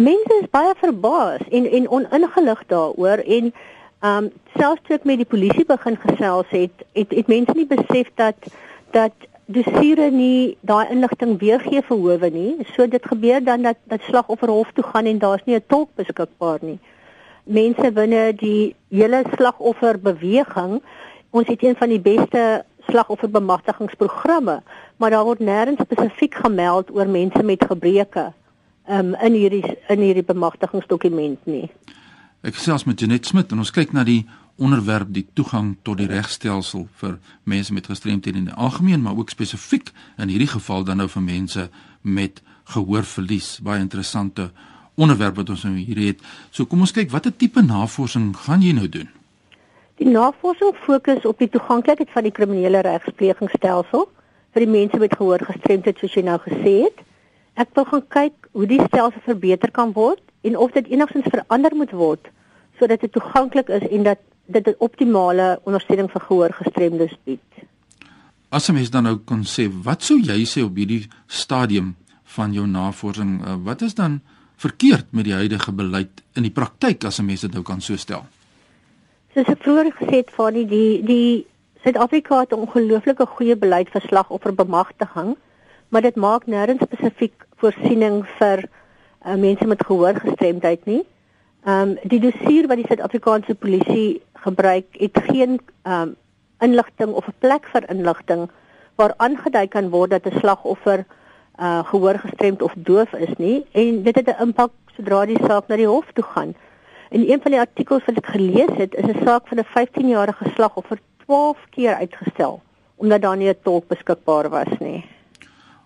Mense 0.00 0.36
is 0.40 0.46
baie 0.48 0.72
verbaas 0.80 1.42
en 1.52 1.66
en 1.76 1.88
oningelig 1.92 2.60
daaroor 2.66 3.20
en 3.36 3.50
ehm 3.52 4.24
um, 4.24 4.28
selfs 4.56 4.80
toe 4.86 4.94
ek 4.96 5.02
met 5.10 5.20
die 5.20 5.28
polisie 5.28 5.64
begin 5.68 5.98
gesels 6.04 6.54
het, 6.56 6.84
het 6.96 7.12
het 7.18 7.28
mense 7.28 7.52
nie 7.58 7.66
besef 7.68 8.08
dat 8.20 8.48
dat 8.96 9.26
dosiere 9.56 10.06
nie 10.14 10.56
daai 10.70 10.88
inligting 10.94 11.36
weergee 11.42 11.84
vir 11.90 12.00
howe 12.06 12.30
nie. 12.38 12.54
So 12.72 12.88
dit 12.88 13.10
gebeur 13.12 13.44
dan 13.44 13.68
dat 13.68 13.76
dat 13.92 14.08
slagoffer 14.08 14.54
hof 14.54 14.72
toe 14.72 14.86
gaan 14.88 15.12
en 15.12 15.20
daar's 15.26 15.44
nie 15.44 15.58
'n 15.60 15.68
tolk 15.68 15.92
beskikbaar 16.00 16.58
nie. 16.62 16.78
Mense 17.44 17.92
binne 17.92 18.32
die 18.32 18.74
hele 18.88 19.22
slagoffer 19.36 20.00
beweging, 20.00 20.80
ons 21.30 21.46
het 21.48 21.62
een 21.62 21.76
van 21.76 21.88
die 21.88 22.00
beste 22.00 22.64
slagoffer 22.88 23.30
bemagtigingsprogramme, 23.30 24.62
maar 24.96 25.10
daar 25.10 25.24
word 25.24 25.40
nêrens 25.40 25.84
spesifiek 25.84 26.34
gemeld 26.34 26.90
oor 26.90 27.08
mense 27.08 27.42
met 27.42 27.64
gebreke 27.68 28.32
um, 28.90 29.14
in 29.22 29.38
hierdie 29.38 29.64
in 29.88 30.04
hierdie 30.04 30.26
bemagtigingsdokument 30.26 31.46
nie. 31.46 31.68
Ek 32.46 32.56
gesels 32.56 32.86
met 32.88 33.00
Janet 33.00 33.28
Smit 33.28 33.52
en 33.52 33.60
ons 33.62 33.72
kyk 33.74 33.92
na 33.92 34.04
die 34.06 34.22
onderwerp 34.60 35.10
die 35.12 35.26
toegang 35.36 35.74
tot 35.84 36.00
die 36.00 36.08
regstelsel 36.08 36.86
vir 37.00 37.16
mense 37.48 37.72
met 37.72 37.88
gestremthede 37.88 38.40
in 38.40 38.50
die 38.50 38.56
algemeen, 38.56 39.02
maar 39.04 39.16
ook 39.16 39.32
spesifiek 39.32 39.92
in 40.20 40.32
hierdie 40.32 40.50
geval 40.52 40.84
dan 40.84 41.00
nou 41.00 41.08
vir 41.08 41.24
mense 41.24 41.68
met 42.02 42.42
gehoorverlies. 42.74 43.58
Baie 43.64 43.80
interessante 43.80 44.50
onderwerp 45.00 45.40
wat 45.40 45.52
ons 45.54 45.64
nou 45.64 45.76
hier 45.78 46.00
het. 46.04 46.20
So 46.50 46.68
kom 46.68 46.84
ons 46.84 46.92
kyk 46.96 47.12
watter 47.12 47.32
tipe 47.32 47.62
navorsing 47.64 48.34
gaan 48.44 48.64
jy 48.64 48.74
nou 48.76 48.88
doen? 48.88 49.08
Die 50.00 50.08
navorsing 50.08 50.76
fokus 50.84 51.26
op 51.28 51.40
die 51.40 51.48
toeganklikheid 51.52 52.12
van 52.12 52.24
die 52.24 52.32
kriminele 52.36 52.80
regsplegingsstelsel 52.84 54.08
vir 54.54 54.64
die 54.64 54.72
mense 54.72 55.00
met 55.00 55.16
gehoorgestremdheid 55.16 56.00
soos 56.00 56.16
jy 56.16 56.24
nou 56.26 56.38
gesê 56.44 56.74
het. 56.86 57.04
Ek 57.60 57.72
wil 57.76 57.84
gaan 57.90 58.04
kyk 58.08 58.48
hoe 58.56 58.66
die 58.66 58.80
stelsel 58.86 59.20
verbeter 59.26 59.70
kan 59.76 59.92
word 59.92 60.22
en 60.48 60.56
of 60.56 60.72
dit 60.72 60.86
enigstens 60.88 61.28
verander 61.28 61.74
moet 61.76 61.92
word 61.92 62.30
sodat 62.80 63.02
dit 63.04 63.12
toeganklik 63.12 63.68
is 63.76 63.84
en 63.92 64.06
dat 64.06 64.20
dit 64.46 64.66
'n 64.66 64.74
optimale 64.78 65.60
ondersteuning 65.68 66.10
vir 66.10 66.20
gehoorgestremdes 66.20 67.14
bied. 67.24 67.50
As 68.48 68.68
'n 68.68 68.74
mens 68.74 68.90
dan 68.90 69.02
nou 69.02 69.16
kon 69.16 69.44
sê, 69.44 69.68
wat 69.82 70.02
sou 70.02 70.18
jy 70.18 70.44
sê 70.44 70.64
op 70.64 70.76
hierdie 70.76 71.08
stadium 71.26 71.96
van 72.24 72.52
jou 72.52 72.66
navorsing, 72.66 73.46
uh, 73.46 73.54
wat 73.64 73.82
is 73.82 73.94
dan 73.94 74.20
verkeerd 74.56 75.12
met 75.12 75.24
die 75.24 75.34
huidige 75.34 75.72
beleid 75.72 76.22
in 76.34 76.42
die 76.42 76.50
praktyk 76.50 77.04
as 77.04 77.18
'n 77.18 77.24
mens 77.24 77.40
dit 77.40 77.52
nou 77.52 77.62
kan 77.62 77.80
so 77.80 77.96
stel? 77.96 78.24
Soos 79.34 79.46
ek 79.46 79.62
vroeër 79.62 79.92
gesê 79.92 80.16
het, 80.16 80.30
van 80.30 80.52
die 80.52 80.66
die, 80.66 81.02
die 81.04 81.46
Suid-Afrika 81.82 82.40
het 82.40 82.52
'n 82.52 82.64
ongelooflike 82.66 83.26
goeie 83.26 83.56
beleid 83.56 83.88
vir 83.88 84.00
slagofferbemagtiging, 84.00 85.36
maar 85.90 86.02
dit 86.02 86.16
maak 86.16 86.46
nêrens 86.46 86.82
spesifiek 86.86 87.46
voorsiening 87.62 88.22
vir 88.38 88.64
uh, 88.64 89.34
mense 89.34 89.66
met 89.66 89.84
gehoorgestremdheid 89.86 90.86
nie. 90.86 91.02
Ehm 91.64 91.90
um, 91.90 91.96
die 92.08 92.20
dossier 92.20 92.66
wat 92.70 92.80
die 92.80 92.86
Suid-Afrikaanse 92.88 93.54
polisie 93.54 94.22
gebruik, 94.44 94.86
het 94.98 95.18
geen 95.28 95.58
ehm 95.82 96.00
um, 96.00 96.16
inligting 96.60 97.12
of 97.12 97.26
'n 97.28 97.38
plek 97.38 97.66
vir 97.72 97.84
inligting 97.90 98.48
waar 98.94 99.14
aangedui 99.16 99.66
kan 99.68 99.90
word 99.90 100.10
dat 100.10 100.26
'n 100.26 100.38
slagoffer 100.38 101.04
uh 101.58 101.84
gehoorgestremd 101.84 102.62
of 102.62 102.72
doof 102.76 103.12
is 103.12 103.34
nie 103.36 103.66
en 103.72 104.02
dit 104.02 104.14
het 104.14 104.28
'n 104.28 104.42
impak 104.46 104.72
sodra 104.96 105.26
die 105.26 105.40
saak 105.46 105.68
na 105.68 105.76
die 105.76 105.86
hof 105.86 106.12
toe 106.12 106.24
gaan. 106.24 106.54
In 107.10 107.24
een 107.30 107.40
van 107.42 107.50
die 107.50 107.60
artikels 107.60 108.04
wat 108.04 108.16
ek 108.16 108.26
gelees 108.26 108.74
het, 108.76 108.94
is 108.94 109.04
'n 109.04 109.24
saak 109.24 109.48
van 109.48 109.58
'n 109.58 109.72
15-jarige 109.76 110.50
slagoffer 110.54 110.98
12 111.26 111.58
keer 111.70 111.94
uitgestel 111.94 112.60
omdat 112.96 113.22
daar 113.22 113.36
nie 113.36 113.48
'n 113.48 113.62
tolk 113.62 113.86
beskikbaar 113.88 114.48
was 114.48 114.78
nie. 114.78 115.04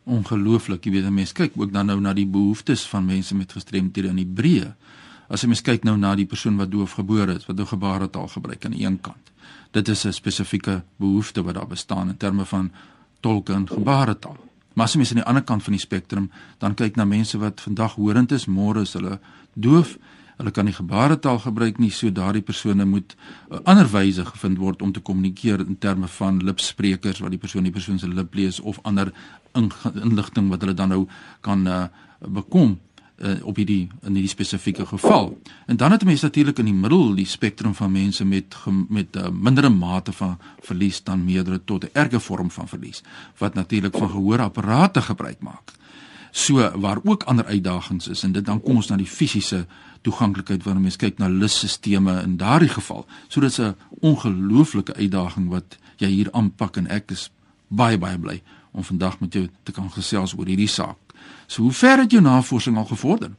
Ongelooflik, 0.05 0.85
jy 0.85 0.91
weet, 0.93 1.11
mense 1.11 1.35
kyk 1.35 1.53
ook 1.57 1.73
dan 1.73 1.87
nou 1.87 2.01
na 2.01 2.13
die 2.13 2.27
behoeftes 2.27 2.85
van 2.89 3.05
mense 3.05 3.35
met 3.35 3.53
gestremthede 3.53 4.09
in 4.09 4.17
die 4.17 4.29
breë 4.29 4.75
as 5.29 5.45
jy 5.45 5.51
mens 5.51 5.65
kyk 5.65 5.85
nou 5.87 5.97
na 5.99 6.15
die 6.19 6.29
persoon 6.29 6.59
wat 6.61 6.73
doof 6.73 6.99
gebore 6.99 7.39
is, 7.39 7.47
wat 7.49 7.59
nou 7.59 7.67
gebaretaal 7.69 8.29
gebruik 8.35 8.65
aan 8.67 8.77
die 8.77 8.85
een 8.85 8.99
kant. 9.01 9.33
Dit 9.73 9.89
is 9.89 10.05
'n 10.07 10.13
spesifieke 10.13 10.83
behoefte 10.97 11.43
wat 11.43 11.55
daar 11.55 11.67
bestaan 11.67 12.09
in 12.09 12.17
terme 12.17 12.45
van 12.45 12.71
tolke 13.21 13.53
en 13.53 13.69
gebaretaal. 13.69 14.37
Maar 14.75 14.85
as 14.85 14.93
jy 14.93 14.99
mens 14.99 15.11
aan 15.11 15.23
die 15.23 15.27
ander 15.27 15.43
kant 15.43 15.63
van 15.63 15.73
die 15.73 15.81
spektrum 15.81 16.31
dan 16.59 16.75
kyk 16.75 16.97
na 16.97 17.05
mense 17.05 17.39
wat 17.39 17.61
vandag 17.61 17.95
horend 17.95 18.33
is, 18.33 18.47
môre 18.47 18.81
is 18.81 18.93
hulle 18.93 19.19
doof, 19.55 19.99
hulle 20.37 20.51
kan 20.51 20.65
nie 20.65 20.75
gebaretaal 20.75 21.39
gebruik 21.39 21.79
nie, 21.79 21.91
so 21.91 22.11
daardie 22.11 22.43
persone 22.43 22.85
moet 22.85 23.15
'n 23.51 23.55
uh, 23.55 23.61
ander 23.65 23.91
wyse 23.91 24.25
gevind 24.25 24.59
word 24.59 24.83
om 24.83 24.93
te 24.93 25.01
kommunikeer 25.01 25.61
in 25.61 25.79
terme 25.79 26.09
van 26.09 26.43
lipsprekers 26.43 27.21
wat 27.21 27.31
die 27.31 27.39
persoon 27.39 27.63
die 27.63 27.73
persoon 27.73 27.99
se 27.99 28.09
lip 28.09 28.35
lees 28.35 28.61
of 28.61 28.79
ander 28.83 29.13
inligting 30.03 30.49
wat 30.49 30.61
hulle 30.61 30.75
dan 30.75 30.89
nou 30.89 31.07
kan 31.41 31.67
uh, 31.67 31.85
bekom 32.19 32.79
uh, 33.23 33.47
op 33.47 33.57
hierdie 33.57 33.89
in 34.03 34.17
hierdie 34.17 34.33
spesifieke 34.33 34.87
geval. 34.87 35.39
En 35.67 35.77
dan 35.77 35.91
het 35.91 36.05
mense 36.05 36.25
natuurlik 36.25 36.59
in 36.59 36.65
die 36.71 36.75
middel 36.75 37.15
die 37.15 37.27
spektrum 37.27 37.75
van 37.75 37.93
mense 37.93 38.25
met 38.25 38.57
met 38.89 39.17
'n 39.17 39.19
uh, 39.19 39.29
mindere 39.31 39.69
mate 39.69 40.13
van 40.13 40.39
verlies 40.61 41.03
dan 41.03 41.25
meerdere 41.25 41.65
tot 41.65 41.85
'n 41.85 41.91
erge 41.93 42.21
vorm 42.21 42.51
van 42.51 42.69
verlies 42.69 43.03
wat 43.39 43.55
natuurlik 43.55 43.97
van 43.97 44.11
gehoorapparate 44.11 45.03
gebruik 45.03 45.41
maak. 45.41 45.73
So 46.31 46.79
waar 46.81 46.99
ook 47.05 47.23
ander 47.23 47.45
uitdagings 47.45 48.09
is 48.09 48.23
en 48.23 48.33
dit 48.33 48.45
dan 48.45 48.61
kom 48.61 48.77
ons 48.77 48.89
na 48.89 48.97
die 48.97 49.07
fisiese 49.07 49.67
toeganklikheid 50.05 50.65
wanneer 50.65 50.83
mens 50.83 51.01
kyk 51.01 51.19
na 51.19 51.29
lusstelsels 51.29 52.25
in 52.25 52.37
daardie 52.41 52.73
geval. 52.73 53.07
So 53.29 53.41
dit 53.41 53.51
is 53.51 53.59
'n 53.59 53.77
ongelooflike 54.01 54.95
uitdaging 54.95 55.49
wat 55.49 55.79
jy 55.97 56.09
hier 56.09 56.29
aanpak 56.33 56.77
en 56.77 56.87
ek 56.87 57.11
is 57.11 57.31
baie 57.69 57.99
baie 57.99 58.19
bly 58.19 58.43
om 58.73 58.85
vandag 58.85 59.21
met 59.21 59.33
jou 59.33 59.49
te 59.63 59.73
kan 59.73 59.91
gesels 59.91 60.35
oor 60.39 60.47
hierdie 60.47 60.69
saak. 60.69 60.97
So 61.47 61.63
hoe 61.63 61.73
ver 61.73 61.99
het 61.99 62.11
jou 62.11 62.23
navorsing 62.23 62.77
al 62.77 62.85
gevorder? 62.85 63.31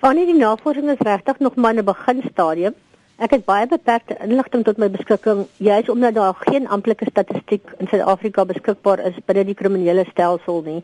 Van 0.00 0.16
die 0.16 0.34
navorsing 0.34 0.88
is 0.90 1.02
regtig 1.04 1.38
nog 1.38 1.54
maar 1.54 1.74
in 1.74 1.78
'n 1.78 1.84
beginstadium. 1.84 2.74
Ek 3.16 3.30
het 3.30 3.44
baie 3.44 3.66
beperkte 3.66 4.16
inligting 4.24 4.64
tot 4.64 4.78
my 4.78 4.90
beskikking, 4.90 5.46
juis 5.56 5.88
omdat 5.88 6.14
daar 6.14 6.34
geen 6.38 6.68
amptelike 6.68 7.06
statistiek 7.10 7.62
in 7.78 7.86
Suid-Afrika 7.86 8.44
beskikbaar 8.44 8.98
is 8.98 9.14
binne 9.26 9.44
die 9.44 9.54
kriminele 9.54 10.06
stelsel 10.10 10.62
nie. 10.62 10.82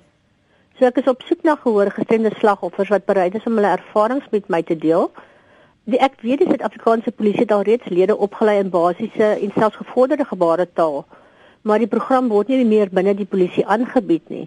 So 0.77 0.85
ek 0.85 0.99
is 1.01 1.07
op 1.09 1.23
soek 1.25 1.41
na 1.49 1.55
gehoorgestremde 1.57 2.35
slagoffers 2.37 2.91
wat 2.93 3.07
bereid 3.09 3.37
is 3.39 3.45
om 3.49 3.55
hulle 3.57 3.71
ervarings 3.79 4.27
met 4.29 4.51
my 4.53 4.59
te 4.61 4.75
deel. 4.77 5.07
Die 5.89 6.01
ek 6.05 6.19
weet 6.21 6.43
die 6.43 6.49
Suid-Afrikaanse 6.51 7.15
polisie 7.17 7.47
het 7.47 7.55
al 7.57 7.65
reeds 7.65 7.89
lede 7.89 8.17
opgelei 8.27 8.59
in 8.61 8.69
basiese 8.75 9.31
en 9.41 9.55
selfs 9.55 9.81
gevorderde 9.81 10.29
gebaretaal, 10.29 11.01
maar 11.65 11.81
die 11.81 11.89
program 11.89 12.29
word 12.29 12.53
nie 12.53 12.61
meer 12.69 12.93
binne 12.93 13.17
die 13.17 13.25
polisie 13.25 13.65
aangebied 13.65 14.29
nie. 14.29 14.45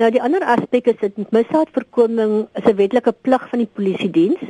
Nou 0.00 0.08
die 0.14 0.24
ander 0.24 0.48
aspek 0.56 0.88
is 0.88 1.00
dit 1.04 1.20
misdaadvoorkoming 1.36 2.36
is 2.56 2.64
'n 2.72 2.76
wetlike 2.80 3.12
plig 3.12 3.48
van 3.52 3.58
die 3.58 3.72
polisie 3.76 4.10
diens, 4.10 4.40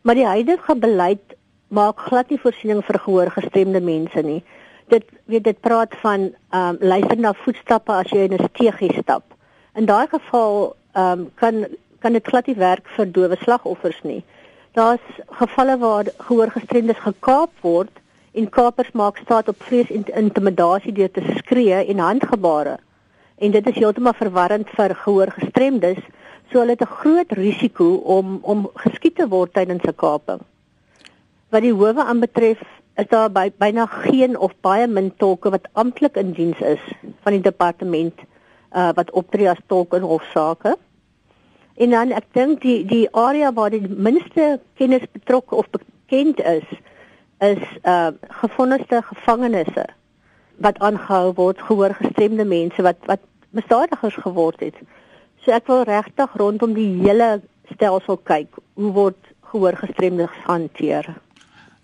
maar 0.00 0.14
die 0.16 0.26
huidige 0.32 0.74
beleid 0.74 1.36
maak 1.68 2.00
glad 2.08 2.30
nie 2.30 2.40
voorsiening 2.40 2.80
vir 2.84 2.98
gehoorgestremde 2.98 3.80
mense 3.80 4.22
nie. 4.22 4.42
Dit 4.88 5.04
weet 5.26 5.44
dit 5.44 5.60
praat 5.60 5.92
van 6.00 6.32
ehm 6.50 6.68
um, 6.68 6.76
luister 6.80 7.18
na 7.18 7.34
voetstappe 7.34 7.92
as 7.92 8.08
jy 8.10 8.24
in 8.24 8.32
'n 8.32 8.48
steegie 8.48 8.96
stap. 9.02 9.36
In 9.78 9.86
daai 9.86 10.06
geval 10.10 10.74
ehm 10.92 11.20
um, 11.20 11.30
kan 11.34 11.66
kan 12.02 12.12
dit 12.12 12.26
glad 12.26 12.46
nie 12.46 12.58
werk 12.58 12.88
vir 12.96 13.06
dowe 13.14 13.36
slagoffers 13.42 14.00
nie. 14.02 14.22
Daar's 14.78 15.06
gevalle 15.40 15.76
waar 15.78 16.10
gehoorgestremdes 16.18 16.98
gekaap 17.04 17.50
word 17.66 18.00
en 18.32 18.48
kapers 18.56 18.90
maak 18.92 19.20
staat 19.22 19.48
op 19.48 19.62
vrees 19.68 19.90
en 19.90 20.04
intimidasie 20.22 20.92
deur 20.92 21.10
te 21.10 21.22
skree 21.36 21.78
en 21.84 22.02
handgebare 22.02 22.78
en 23.38 23.54
dit 23.54 23.66
is 23.70 23.78
heeltemal 23.78 24.16
verwarrend 24.18 24.70
vir 24.76 24.94
gehoorgestremdes, 25.04 26.00
so 26.50 26.58
hulle 26.58 26.74
het 26.74 26.82
'n 26.82 26.96
groot 27.00 27.32
risiko 27.38 27.86
om 28.16 28.38
om 28.42 28.68
geskiet 28.84 29.16
te 29.16 29.28
word 29.28 29.54
tydens 29.54 29.84
'n 29.84 29.94
kaping. 29.94 30.40
Wat 31.50 31.62
die 31.62 31.74
howe 31.74 32.04
aanbetref, 32.04 32.60
is 32.96 33.08
daar 33.08 33.30
by, 33.30 33.52
byna 33.58 33.86
geen 33.86 34.38
of 34.38 34.52
baie 34.60 34.86
min 34.86 35.12
tolke 35.16 35.50
wat 35.50 35.68
amptelik 35.72 36.16
in 36.16 36.32
diens 36.32 36.60
is 36.60 36.82
van 37.22 37.32
die 37.32 37.46
departement 37.50 38.20
uh 38.72 38.90
wat 38.94 39.10
optree 39.10 39.50
as 39.50 39.60
tolk 39.66 39.94
in 39.94 40.02
hofsaake. 40.02 40.76
En 41.76 41.90
dan 41.90 42.10
ek 42.12 42.26
dink 42.32 42.60
die 42.62 42.84
die 42.86 43.06
area 43.14 43.52
waar 43.52 43.70
die 43.70 43.86
minste 43.88 44.60
kennis 44.74 45.06
betrokke 45.12 45.54
of 45.54 45.70
bekend 45.70 46.40
is, 46.40 46.66
is 47.38 47.62
uh 47.84 48.10
gevonniste 48.42 49.02
gevangenisse 49.12 49.86
wat 50.58 50.78
aangehou 50.78 51.32
word 51.34 51.60
gehoor 51.62 51.94
gestremde 51.94 52.44
mense 52.44 52.82
wat 52.82 52.98
wat 53.06 53.22
misdadigers 53.50 54.18
geword 54.24 54.60
het. 54.60 54.74
So 55.44 55.54
ek 55.54 55.70
wil 55.70 55.86
regtig 55.88 56.34
rondom 56.36 56.74
die 56.74 56.90
hele 57.04 57.38
stelsel 57.74 58.18
kyk 58.28 58.58
hoe 58.74 58.92
word 58.92 59.32
gehoor 59.52 59.78
gestremdes 59.78 60.34
hanteer. 60.44 61.06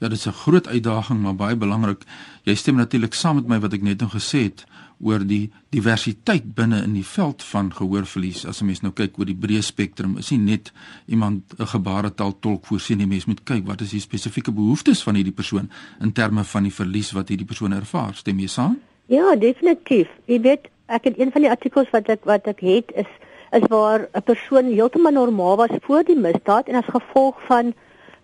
Ja, 0.00 0.08
dit 0.08 0.18
is 0.18 0.26
'n 0.26 0.32
groot 0.32 0.66
uitdaging, 0.66 1.20
maar 1.20 1.34
baie 1.34 1.56
belangrik. 1.56 2.02
Jy 2.42 2.54
stem 2.54 2.76
natuurlik 2.76 3.14
saam 3.14 3.34
met 3.36 3.46
my 3.46 3.60
wat 3.60 3.72
ek 3.72 3.82
net 3.82 4.00
nou 4.00 4.10
gesê 4.10 4.42
het 4.42 4.64
oor 5.04 5.22
die 5.26 5.50
diversiteit 5.74 6.46
binne 6.56 6.80
in 6.82 6.94
die 6.96 7.04
veld 7.06 7.42
van 7.42 7.70
gehoorverlies. 7.74 8.46
As 8.46 8.62
'n 8.62 8.66
mens 8.66 8.80
nou 8.82 8.92
kyk 8.92 9.18
oor 9.18 9.26
die 9.26 9.38
breë 9.44 9.62
spektrum, 9.62 10.16
is 10.18 10.30
nie 10.30 10.38
net 10.38 10.72
iemand 11.06 11.42
'n 11.58 11.66
gebaretaal 11.66 12.34
tolk 12.40 12.66
voorsien 12.66 12.98
nie. 12.98 13.06
Mens 13.06 13.26
moet 13.26 13.44
kyk 13.44 13.66
wat 13.66 13.80
is 13.80 13.90
die 13.90 14.00
spesifieke 14.00 14.52
behoeftes 14.52 15.02
van 15.02 15.14
hierdie 15.14 15.32
persoon 15.32 15.70
in 16.00 16.12
terme 16.12 16.44
van 16.44 16.62
die 16.62 16.72
verlies 16.72 17.12
wat 17.12 17.28
hierdie 17.28 17.46
persoon 17.46 17.72
ervaar. 17.72 18.14
Stem 18.14 18.38
jy 18.38 18.46
saam? 18.46 18.78
Ja, 19.06 19.36
definitief. 19.36 20.08
Jy 20.24 20.40
weet, 20.40 20.68
ek 20.86 21.04
het 21.04 21.18
een 21.18 21.32
van 21.32 21.42
die 21.42 21.50
artikels 21.50 21.90
wat 21.90 22.08
ek 22.08 22.24
wat 22.24 22.46
ek 22.46 22.60
het 22.60 22.92
is 22.94 23.10
is 23.54 23.68
waar 23.68 24.08
'n 24.12 24.22
persoon 24.22 24.64
heeltemal 24.64 25.12
normaal 25.12 25.56
was 25.56 25.70
voor 25.80 26.02
die 26.04 26.18
misdaad 26.18 26.68
en 26.68 26.74
as 26.74 26.88
gevolg 26.88 27.36
van 27.46 27.74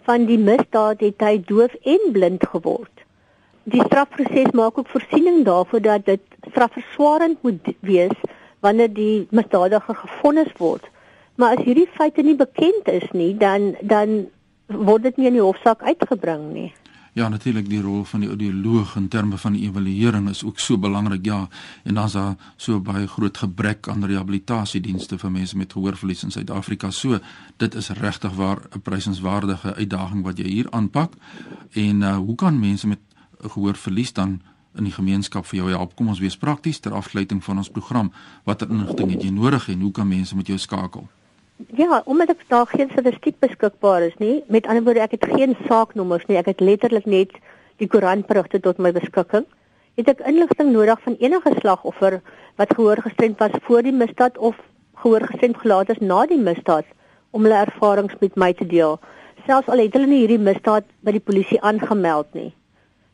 van 0.03 0.25
die 0.27 0.39
misdaad 0.39 1.01
het 1.01 1.21
hy 1.21 1.43
doof 1.47 1.75
en 1.83 2.13
blind 2.13 2.47
geword. 2.53 2.97
Die 3.63 3.83
strafproses 3.85 4.51
maak 4.51 4.79
ook 4.79 4.89
voorsiening 4.89 5.45
daarvoor 5.45 5.81
dat 5.81 6.05
dit 6.05 6.21
strafverswarend 6.51 7.43
moet 7.43 7.75
wees 7.81 8.17
wanneer 8.61 8.93
die 8.93 9.27
misdadiger 9.31 9.95
gefonnis 9.95 10.53
word. 10.59 10.85
Maar 11.35 11.57
as 11.57 11.65
hierdie 11.65 11.89
feite 11.97 12.23
nie 12.23 12.37
bekend 12.37 12.89
is 12.89 13.09
nie, 13.13 13.37
dan 13.37 13.75
dan 13.81 14.29
word 14.67 15.03
dit 15.03 15.17
nie 15.17 15.27
in 15.27 15.39
die 15.39 15.43
hofsaak 15.43 15.83
uitgebring 15.83 16.53
nie. 16.53 16.71
Ja, 17.13 17.29
natuurlik 17.29 17.67
die 17.67 17.81
rol 17.83 18.05
van 18.07 18.23
die 18.23 18.29
audioloog 18.29 18.93
in 18.97 19.09
terme 19.11 19.39
van 19.39 19.57
die 19.57 19.65
evaluering 19.67 20.29
is 20.31 20.45
ook 20.47 20.59
so 20.63 20.79
belangrik. 20.79 21.25
Ja, 21.27 21.49
en 21.83 21.95
dan's 21.95 22.13
daar 22.13 22.37
so 22.57 22.81
baie 22.81 23.07
groot 23.07 23.39
gebrek 23.39 23.89
aan 23.89 24.07
rehabilitasiedienste 24.07 25.19
vir 25.19 25.31
mense 25.31 25.57
met 25.57 25.73
gehoorverlies 25.73 26.23
in 26.23 26.31
Suid-Afrika. 26.31 26.91
So, 26.91 27.19
dit 27.57 27.75
is 27.75 27.91
regtig 27.99 28.33
waar 28.35 28.63
'n 28.71 28.81
prysenswaardige 28.81 29.75
uitdaging 29.75 30.23
wat 30.23 30.39
jy 30.39 30.47
hier 30.47 30.71
aanpak. 30.71 31.13
En 31.73 32.01
uh 32.03 32.17
hoe 32.17 32.35
kan 32.35 32.59
mense 32.59 32.87
met 32.87 33.01
gehoorverlies 33.41 34.13
dan 34.13 34.41
in 34.79 34.87
die 34.87 34.95
gemeenskap 34.95 35.47
vir 35.47 35.59
jou 35.61 35.71
help? 35.71 35.95
Kom 35.99 36.09
ons 36.13 36.21
wees 36.23 36.37
prakties 36.39 36.81
ter 36.81 36.95
afsluiting 36.95 37.43
van 37.45 37.63
ons 37.63 37.71
program. 37.71 38.13
Watter 38.45 38.71
inligting 38.71 39.11
het 39.15 39.25
jy 39.27 39.31
nodig 39.35 39.69
en 39.69 39.81
hoe 39.81 39.93
kan 39.93 40.09
mense 40.09 40.37
met 40.37 40.47
jou 40.47 40.59
skakel? 40.59 41.09
Ja, 41.77 42.03
omdat 42.05 42.31
ek 42.33 42.47
daar 42.49 42.67
geen 42.67 42.89
statistiek 42.93 43.37
beskikbaar 43.43 44.07
is 44.07 44.17
nie, 44.19 44.41
met 44.49 44.67
ander 44.67 44.85
woorde 44.85 45.03
ek 45.05 45.19
het 45.19 45.27
geen 45.35 45.57
saaknommers 45.67 46.25
nie, 46.29 46.39
ek 46.41 46.49
het 46.55 46.61
letterlik 46.65 47.07
net 47.07 47.35
die 47.83 47.89
koerantberigte 47.89 48.61
tot 48.65 48.79
my 48.79 48.93
beskikking. 48.97 49.45
Het 50.01 50.09
ek 50.15 50.23
inligting 50.31 50.73
nodig 50.73 51.01
van 51.05 51.19
enige 51.21 51.53
slagoffer 51.59 52.21
wat 52.57 52.73
gehoor 52.77 53.03
gestremd 53.05 53.39
was 53.43 53.59
voor 53.67 53.85
die 53.85 53.93
misdaad 53.93 54.39
of 54.39 54.57
gehoor 55.03 55.27
gestremd 55.27 55.61
gelaat 55.61 55.93
is 55.93 56.01
na 56.01 56.25
die 56.29 56.41
misdaad 56.41 56.89
om 57.31 57.45
hulle 57.45 57.61
ervarings 57.67 58.17
met 58.21 58.37
my 58.37 58.53
te 58.57 58.67
deel, 58.67 58.99
selfs 59.47 59.69
al 59.69 59.85
het 59.85 59.95
hulle 59.97 60.09
nie 60.11 60.23
hierdie 60.25 60.41
misdaad 60.41 60.89
by 61.05 61.15
die 61.17 61.25
polisie 61.25 61.61
aangemeld 61.61 62.33
nie. 62.37 62.51